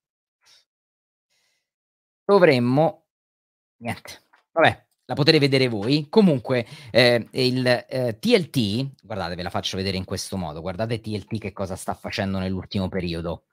Dovremmo 2.24 3.06
niente. 3.78 4.22
Vabbè, 4.52 4.86
la 5.06 5.14
potete 5.14 5.38
vedere 5.38 5.68
voi. 5.68 6.08
Comunque, 6.08 6.66
eh, 6.90 7.26
il 7.32 7.66
eh, 7.66 8.18
TLT, 8.18 9.02
guardate, 9.02 9.34
ve 9.34 9.42
la 9.42 9.50
faccio 9.50 9.76
vedere 9.76 9.96
in 9.96 10.04
questo 10.04 10.36
modo. 10.36 10.60
Guardate 10.60 11.00
TLT 11.00 11.38
che 11.38 11.52
cosa 11.52 11.76
sta 11.76 11.94
facendo 11.94 12.38
nell'ultimo 12.38 12.88
periodo. 12.88 13.44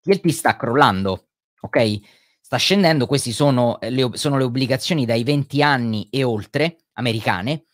TLT 0.00 0.28
sta 0.28 0.56
crollando, 0.56 1.28
ok? 1.60 2.00
Sta 2.40 2.56
scendendo, 2.56 3.06
queste 3.06 3.32
sono 3.32 3.76
le, 3.80 4.10
sono 4.14 4.38
le 4.38 4.44
obbligazioni 4.44 5.04
dai 5.04 5.24
20 5.24 5.62
anni 5.62 6.08
e 6.10 6.22
oltre 6.22 6.76
americane 6.92 7.66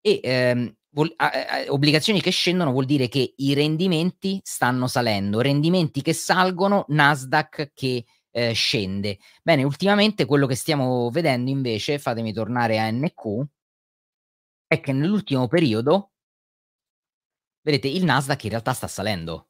e 0.00 0.20
ehm, 0.22 0.75
Vol- 0.96 1.14
eh, 1.18 1.68
obbligazioni 1.68 2.22
che 2.22 2.30
scendono 2.30 2.72
vuol 2.72 2.86
dire 2.86 3.08
che 3.08 3.34
i 3.36 3.52
rendimenti 3.52 4.40
stanno 4.42 4.86
salendo, 4.86 5.42
rendimenti 5.42 6.00
che 6.00 6.14
salgono, 6.14 6.86
Nasdaq 6.88 7.72
che 7.74 8.06
eh, 8.30 8.52
scende. 8.54 9.18
Bene, 9.42 9.62
ultimamente 9.62 10.24
quello 10.24 10.46
che 10.46 10.54
stiamo 10.54 11.10
vedendo 11.10 11.50
invece, 11.50 11.98
fatemi 11.98 12.32
tornare 12.32 12.78
a 12.78 12.90
NQ, 12.90 13.44
è 14.66 14.80
che 14.80 14.92
nell'ultimo 14.92 15.48
periodo, 15.48 16.12
vedete, 17.60 17.88
il 17.88 18.04
Nasdaq 18.04 18.44
in 18.44 18.50
realtà 18.50 18.72
sta 18.72 18.86
salendo. 18.86 19.48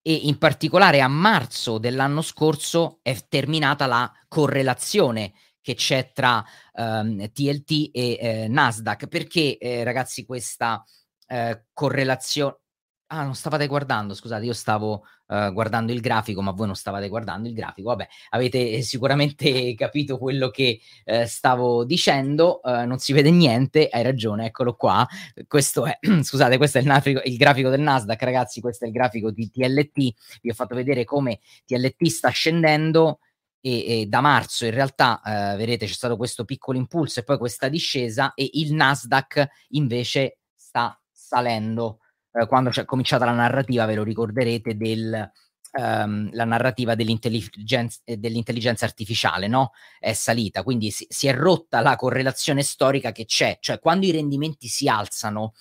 E 0.00 0.14
in 0.14 0.38
particolare 0.38 1.00
a 1.00 1.08
marzo 1.08 1.78
dell'anno 1.78 2.22
scorso 2.22 3.00
è 3.02 3.16
terminata 3.28 3.86
la 3.86 4.12
correlazione 4.28 5.32
che 5.62 5.74
c'è 5.74 6.10
tra 6.12 6.44
um, 6.74 7.30
TLT 7.30 7.90
e 7.92 8.18
eh, 8.20 8.48
Nasdaq. 8.48 9.06
Perché, 9.06 9.56
eh, 9.56 9.84
ragazzi, 9.84 10.26
questa 10.26 10.84
eh, 11.28 11.64
correlazione... 11.72 12.56
Ah, 13.12 13.24
non 13.24 13.34
stavate 13.34 13.66
guardando, 13.66 14.14
scusate, 14.14 14.42
io 14.46 14.54
stavo 14.54 15.04
uh, 15.26 15.52
guardando 15.52 15.92
il 15.92 16.00
grafico, 16.00 16.40
ma 16.40 16.52
voi 16.52 16.64
non 16.64 16.74
stavate 16.74 17.10
guardando 17.10 17.46
il 17.46 17.52
grafico. 17.52 17.90
Vabbè, 17.90 18.08
avete 18.30 18.80
sicuramente 18.80 19.74
capito 19.76 20.16
quello 20.16 20.48
che 20.48 20.80
uh, 21.04 21.26
stavo 21.26 21.84
dicendo, 21.84 22.62
non 22.64 22.98
si 22.98 23.12
vede 23.12 23.30
niente, 23.30 23.86
hai 23.90 24.02
ragione, 24.02 24.46
eccolo 24.46 24.76
qua. 24.76 25.06
Questo 25.46 25.84
è, 25.84 25.98
scusate, 26.22 26.56
questo 26.56 26.78
è 26.78 26.80
il, 26.80 26.86
nafico, 26.86 27.20
il, 27.22 27.36
grafico 27.36 27.68
del 27.68 27.80
Nasdaq, 27.80 28.22
ragazzi, 28.22 28.62
questo 28.62 28.84
è 28.84 28.88
il 28.88 28.94
grafico 28.94 29.30
di 29.30 29.50
TLT. 29.50 30.14
Vi 30.40 30.48
ho 30.48 30.54
fatto 30.54 30.74
vedere 30.74 31.04
come 31.04 31.40
TLT 31.66 32.06
sta 32.06 32.30
scendendo 32.30 33.18
e, 33.62 34.00
e, 34.00 34.06
da 34.06 34.20
marzo 34.20 34.64
in 34.66 34.72
realtà 34.72 35.22
eh, 35.24 35.56
vedete 35.56 35.86
c'è 35.86 35.92
stato 35.92 36.16
questo 36.16 36.44
piccolo 36.44 36.76
impulso 36.76 37.20
e 37.20 37.22
poi 37.22 37.38
questa 37.38 37.68
discesa 37.68 38.34
e 38.34 38.50
il 38.54 38.74
Nasdaq 38.74 39.46
invece 39.68 40.40
sta 40.52 41.00
salendo. 41.10 42.00
Eh, 42.32 42.46
quando 42.46 42.70
c'è 42.70 42.84
cominciata 42.84 43.24
la 43.24 43.32
narrativa, 43.32 43.86
ve 43.86 43.94
lo 43.94 44.02
ricorderete, 44.02 44.76
del, 44.76 45.30
ehm, 45.72 46.30
la 46.32 46.44
narrativa 46.44 46.94
dell'intelligenza, 46.94 48.00
eh, 48.04 48.16
dell'intelligenza, 48.16 48.84
artificiale, 48.84 49.48
no? 49.48 49.72
È 49.98 50.12
salita, 50.12 50.62
quindi 50.62 50.90
si, 50.90 51.06
si, 51.08 51.26
è 51.26 51.34
rotta 51.34 51.80
la 51.80 51.96
correlazione 51.96 52.62
storica 52.62 53.12
che 53.12 53.24
c'è, 53.24 53.58
cioè 53.60 53.78
quando 53.78 54.06
i 54.06 54.10
rendimenti 54.10 54.68
si 54.68 54.88
alzano, 54.88 55.54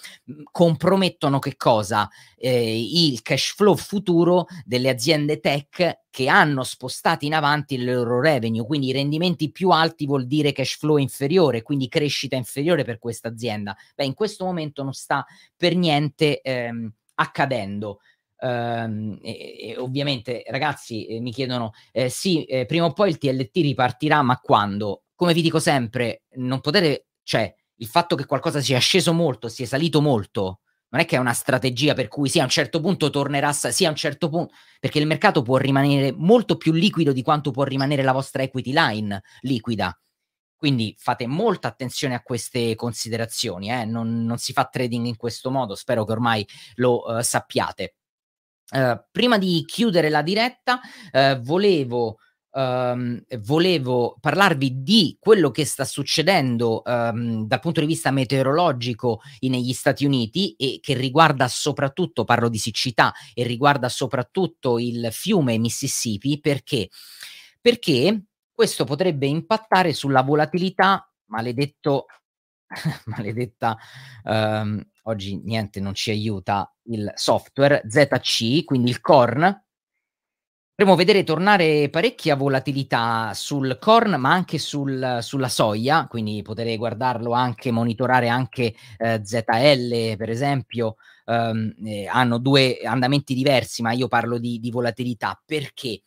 compromettono 0.51 1.39
che 1.39 1.55
cosa? 1.55 2.09
Eh, 2.37 3.09
il 3.11 3.21
cash 3.21 3.53
flow 3.55 3.75
futuro 3.75 4.47
delle 4.65 4.89
aziende 4.89 5.39
tech 5.39 5.99
che 6.09 6.27
hanno 6.27 6.63
spostato 6.63 7.25
in 7.25 7.33
avanti 7.33 7.75
il 7.75 7.85
loro 7.85 8.19
revenue, 8.19 8.65
quindi 8.65 8.87
i 8.87 8.91
rendimenti 8.91 9.49
più 9.49 9.69
alti 9.69 10.05
vuol 10.05 10.27
dire 10.27 10.51
cash 10.51 10.77
flow 10.77 10.97
inferiore, 10.97 11.61
quindi 11.61 11.87
crescita 11.87 12.35
inferiore 12.35 12.83
per 12.83 12.99
questa 12.99 13.29
azienda. 13.29 13.75
Beh, 13.95 14.05
in 14.05 14.13
questo 14.13 14.43
momento 14.43 14.83
non 14.83 14.93
sta 14.93 15.25
per 15.55 15.75
niente 15.75 16.41
ehm, 16.41 16.91
accadendo. 17.15 17.99
Um, 18.43 19.19
e, 19.21 19.55
e 19.59 19.77
ovviamente 19.77 20.41
ragazzi 20.47 21.05
eh, 21.05 21.19
mi 21.19 21.31
chiedono 21.31 21.73
eh, 21.91 22.09
sì 22.09 22.43
eh, 22.45 22.65
prima 22.65 22.85
o 22.85 22.91
poi 22.91 23.09
il 23.09 23.19
TLT 23.19 23.51
ripartirà 23.57 24.23
ma 24.23 24.39
quando 24.39 25.03
come 25.13 25.33
vi 25.33 25.43
dico 25.43 25.59
sempre 25.59 26.23
non 26.37 26.59
potete 26.59 27.09
cioè 27.21 27.53
il 27.75 27.85
fatto 27.85 28.15
che 28.15 28.25
qualcosa 28.25 28.59
sia 28.59 28.79
sceso 28.79 29.13
molto 29.13 29.47
sia 29.47 29.67
salito 29.67 30.01
molto 30.01 30.61
non 30.89 31.01
è 31.01 31.05
che 31.05 31.17
è 31.17 31.19
una 31.19 31.33
strategia 31.33 31.93
per 31.93 32.07
cui 32.07 32.29
sì 32.29 32.39
a 32.39 32.43
un 32.43 32.49
certo 32.49 32.81
punto 32.81 33.11
tornerà 33.11 33.53
sì 33.53 33.85
a 33.85 33.89
un 33.89 33.95
certo 33.95 34.27
punto 34.27 34.55
perché 34.79 34.97
il 34.97 35.05
mercato 35.05 35.43
può 35.43 35.57
rimanere 35.57 36.11
molto 36.11 36.57
più 36.57 36.71
liquido 36.71 37.11
di 37.11 37.21
quanto 37.21 37.51
può 37.51 37.63
rimanere 37.63 38.01
la 38.01 38.11
vostra 38.11 38.41
equity 38.41 38.73
line 38.73 39.21
liquida 39.41 39.95
quindi 40.61 40.95
fate 40.95 41.25
molta 41.25 41.69
attenzione 41.69 42.13
a 42.13 42.21
queste 42.21 42.75
considerazioni, 42.75 43.71
eh? 43.71 43.83
non, 43.83 44.23
non, 44.25 44.37
si 44.37 44.53
fa 44.53 44.65
trading 44.65 45.07
in 45.07 45.15
questo 45.15 45.49
modo, 45.49 45.73
spero 45.73 46.05
che 46.05 46.11
ormai 46.11 46.47
lo 46.75 47.01
uh, 47.03 47.21
sappiate. 47.21 47.95
Uh, 48.71 48.97
prima 49.11 49.37
di 49.37 49.65
chiudere 49.65 50.09
la 50.09 50.21
diretta, 50.21 50.79
uh, 51.11 51.41
volevo, 51.41 52.19
um, 52.51 53.21
volevo, 53.39 54.15
parlarvi 54.19 54.81
di 54.81 55.17
quello 55.19 55.51
che 55.51 55.65
sta 55.65 55.83
succedendo 55.83 56.81
um, 56.85 57.45
dal 57.45 57.59
punto 57.59 57.81
di 57.81 57.85
vista 57.85 58.11
meteorologico 58.11 59.19
negli 59.41 59.73
Stati 59.73 60.05
Uniti 60.05 60.55
e 60.57 60.79
che 60.81 60.93
riguarda 60.93 61.49
soprattutto, 61.49 62.23
parlo 62.23 62.47
di 62.47 62.57
siccità, 62.57 63.13
e 63.33 63.43
riguarda 63.43 63.89
soprattutto 63.89 64.79
il 64.79 65.09
fiume 65.11 65.57
Mississippi. 65.57 66.39
Perché? 66.39 66.89
Perché 67.59 68.23
questo 68.53 68.85
potrebbe 68.85 69.27
impattare 69.27 69.91
sulla 69.91 70.21
volatilità, 70.21 71.11
maledetto 71.25 72.05
maledetta, 73.05 73.77
ehm, 74.23 74.81
oggi 75.03 75.41
niente 75.43 75.79
non 75.79 75.93
ci 75.93 76.11
aiuta 76.11 76.73
il 76.83 77.11
software, 77.15 77.83
ZC, 77.87 78.63
quindi 78.63 78.89
il 78.89 79.01
corn. 79.01 79.63
Potremmo 80.73 80.95
vedere 80.97 81.23
tornare 81.23 81.89
parecchia 81.89 82.35
volatilità 82.35 83.33
sul 83.35 83.77
corn, 83.79 84.15
ma 84.15 84.31
anche 84.31 84.57
sul, 84.57 85.19
sulla 85.21 85.49
soia, 85.49 86.07
quindi 86.07 86.41
potrei 86.41 86.77
guardarlo 86.77 87.33
anche, 87.33 87.71
monitorare 87.71 88.29
anche 88.29 88.73
eh, 88.97 89.21
ZL, 89.23 90.15
per 90.17 90.29
esempio, 90.29 90.95
um, 91.25 91.71
eh, 91.85 92.07
hanno 92.07 92.39
due 92.39 92.79
andamenti 92.83 93.35
diversi, 93.35 93.83
ma 93.83 93.91
io 93.91 94.07
parlo 94.07 94.39
di, 94.39 94.59
di, 94.59 94.71
volatilità. 94.71 95.39
Perché? 95.45 96.01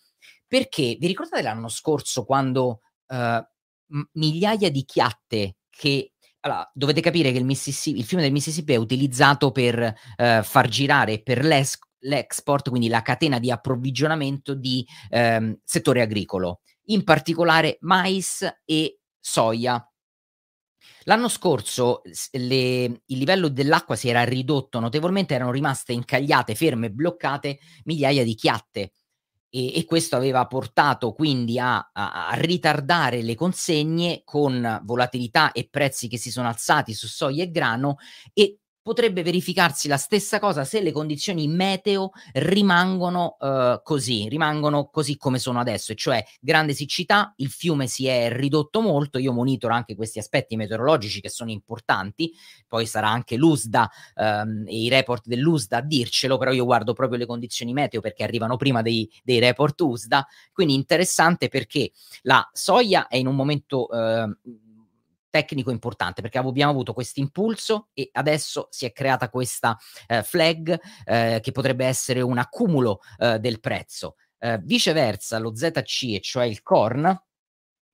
Perché 0.45 0.97
vi 0.99 1.07
ricordate 1.07 1.43
l'anno 1.43 1.69
scorso 1.69 2.25
quando 2.25 2.81
uh, 3.09 4.07
migliaia 4.15 4.71
di 4.71 4.85
chiatte 4.85 5.57
che 5.71 6.14
allora, 6.45 6.71
dovete 6.75 7.01
capire 7.01 7.33
che 7.33 7.39
il, 7.39 7.49
il, 7.49 8.05
fiume 8.05 8.23
del 8.23 8.33
Mississippi 8.33 8.75
è 8.75 8.77
utilizzato 8.77 9.51
per 9.51 9.79
uh, 9.79 10.43
far 10.43 10.69
girare 10.69 11.23
per 11.23 11.43
l'export, 11.43 12.69
quindi 12.69 12.89
la 12.89 13.01
catena 13.01 13.39
di 13.39 13.51
approvvigionamento 13.51 14.55
di 14.55 14.87
um, 15.11 15.59
settore 15.65 16.03
agricolo, 16.03 16.61
in 16.87 17.03
particolare 17.03 17.79
mais 17.81 18.47
e 18.65 18.99
soia. 19.19 19.89
L'anno 21.05 21.29
scorso 21.29 22.03
le, 22.33 22.85
il 22.85 23.19
livello 23.19 23.49
dell'acqua 23.49 23.97
si 23.97 24.11
era 24.11 24.23
ridotto 24.25 24.81
notevolmente, 24.81 25.35
erano 25.35 25.51
rimaste 25.51 25.95
incagliate, 25.95 26.55
ferme, 26.55 26.91
bloccate 26.91 27.59
migliaia 27.85 28.23
di 28.23 28.35
chiatte 28.35 28.93
e, 29.55 29.79
e 29.79 29.85
questo 29.85 30.17
aveva 30.17 30.45
portato 30.47 31.13
quindi 31.13 31.61
a, 31.61 31.91
a, 31.93 32.27
a, 32.27 32.35
ritardare 32.35 33.23
le 33.23 33.37
consegne 33.37 34.23
con 34.25 34.81
volatilità 34.83 35.53
e 35.53 35.69
prezzi 35.71 36.09
che 36.09 36.19
si 36.19 36.33
sono 36.33 36.49
alzati 36.49 36.93
su 36.93 37.07
soia 37.07 37.45
e 37.45 37.51
grano 37.53 37.99
e 38.33 38.59
potrebbe 38.85 39.23
verificarsi 39.23 39.89
la 39.89 39.97
stessa 39.97 40.39
cosa 40.39 40.65
se 40.65 40.83
le 40.83 40.93
condizioni 40.93 41.49
meteo 41.49 42.11
rimangono 42.35 43.39
uh, 43.41 43.81
così, 43.83 44.29
rimangono 44.29 44.91
così 44.91 45.17
come 45.17 45.39
sono 45.39 45.59
adesso, 45.59 45.93
e 45.93 45.95
cioè 45.95 46.23
grande 46.39 46.75
siccità, 46.75 47.33
il 47.39 47.49
fiume 47.49 47.87
si 47.87 48.07
è 48.07 48.31
ridotto 48.31 48.83
molto, 48.83 49.17
io 49.17 49.33
monitoro 49.33 49.73
anche 49.73 49.97
questi 49.97 50.19
aspetti 50.19 50.55
meteorologici 50.57 51.23
che 51.23 51.31
sono 51.31 51.51
importanti, 51.51 52.31
poi 52.69 52.85
sarà 52.85 53.09
anche 53.09 53.37
l'USDA 53.37 53.91
um, 54.17 54.65
e 54.67 54.83
i 54.83 54.89
report 54.91 55.27
dell'USDA 55.29 55.79
a 55.79 55.83
dircelo, 55.83 56.37
però 56.37 56.53
io 56.53 56.67
guardo 56.67 56.93
proprio 56.93 57.19
le 57.19 57.27
condizioni 57.27 57.73
meteo 57.73 58.03
perché 58.03 58.23
arrivano 58.23 58.59
prima 58.59 58.83
dei, 58.83 59.11
dei 59.23 59.39
report 59.39 59.81
USDA, 59.81 60.27
quindi 60.53 60.75
interessante 60.75 61.49
perché 61.49 61.91
la 62.25 62.47
soia 62.53 63.09
è 63.09 63.17
in 63.17 63.29
un 63.29 63.35
momento... 63.35 63.87
Uh, 63.87 64.63
tecnico 65.35 65.73
importante 65.73 66.23
perché 66.23 66.39
abbiamo 66.39 66.71
avuto 66.71 66.93
questo 66.93 67.19
impulso 67.19 67.89
e 67.93 68.09
adesso 68.13 68.69
si 68.71 68.85
è 68.85 68.93
creata 68.93 69.31
questa 69.31 69.77
eh, 70.07 70.23
flag 70.23 70.81
eh, 71.05 71.41
che 71.43 71.51
potrebbe 71.51 71.85
essere 71.87 72.21
un 72.21 72.39
accumulo 72.39 73.01
eh, 73.19 73.41
del 73.41 73.59
prezzo. 73.59 74.15
Eh, 74.39 74.61
viceversa, 74.63 75.39
lo 75.39 75.53
ZC, 75.53 76.21
cioè 76.21 76.45
il 76.45 76.63
corn, 76.63 77.21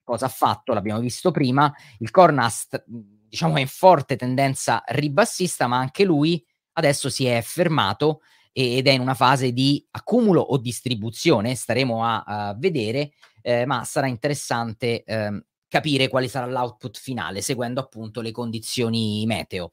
cosa 0.02 0.26
ha 0.26 0.28
fatto? 0.28 0.74
L'abbiamo 0.74 1.00
visto 1.00 1.30
prima, 1.30 1.72
il 2.00 2.10
corn 2.10 2.40
ha 2.40 2.48
st- 2.50 2.84
diciamo 2.86 3.56
è 3.56 3.60
in 3.60 3.68
forte 3.68 4.16
tendenza 4.16 4.82
ribassista, 4.88 5.66
ma 5.66 5.78
anche 5.78 6.04
lui 6.04 6.44
adesso 6.72 7.08
si 7.08 7.24
è 7.24 7.40
fermato 7.40 8.20
ed 8.52 8.86
è 8.86 8.90
in 8.90 9.00
una 9.00 9.14
fase 9.14 9.52
di 9.52 9.82
accumulo 9.92 10.42
o 10.42 10.58
distribuzione, 10.58 11.54
staremo 11.54 12.04
a, 12.04 12.22
a 12.22 12.54
vedere, 12.54 13.12
eh, 13.40 13.64
ma 13.64 13.84
sarà 13.84 14.08
interessante 14.08 15.04
eh, 15.04 15.44
capire 15.70 16.08
quale 16.08 16.28
sarà 16.28 16.46
l'output 16.46 16.98
finale, 16.98 17.40
seguendo 17.40 17.80
appunto 17.80 18.20
le 18.20 18.32
condizioni 18.32 19.24
meteo. 19.24 19.70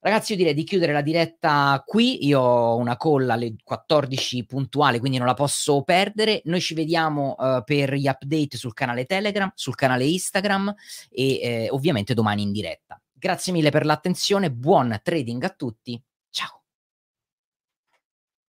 Ragazzi, 0.00 0.32
io 0.32 0.38
direi 0.38 0.52
di 0.52 0.64
chiudere 0.64 0.92
la 0.92 1.00
diretta 1.00 1.80
qui. 1.86 2.26
Io 2.26 2.40
ho 2.40 2.76
una 2.76 2.96
call 2.96 3.30
alle 3.30 3.54
14 3.62 4.44
puntuale, 4.46 4.98
quindi 4.98 5.16
non 5.16 5.28
la 5.28 5.34
posso 5.34 5.82
perdere. 5.82 6.42
Noi 6.46 6.60
ci 6.60 6.74
vediamo 6.74 7.36
uh, 7.38 7.62
per 7.62 7.94
gli 7.94 8.08
update 8.08 8.56
sul 8.56 8.74
canale 8.74 9.04
Telegram, 9.04 9.52
sul 9.54 9.76
canale 9.76 10.04
Instagram 10.04 10.74
e 11.08 11.40
eh, 11.40 11.68
ovviamente 11.70 12.14
domani 12.14 12.42
in 12.42 12.50
diretta. 12.50 13.00
Grazie 13.12 13.52
mille 13.52 13.70
per 13.70 13.86
l'attenzione, 13.86 14.50
buon 14.50 14.98
trading 15.04 15.44
a 15.44 15.50
tutti 15.50 16.02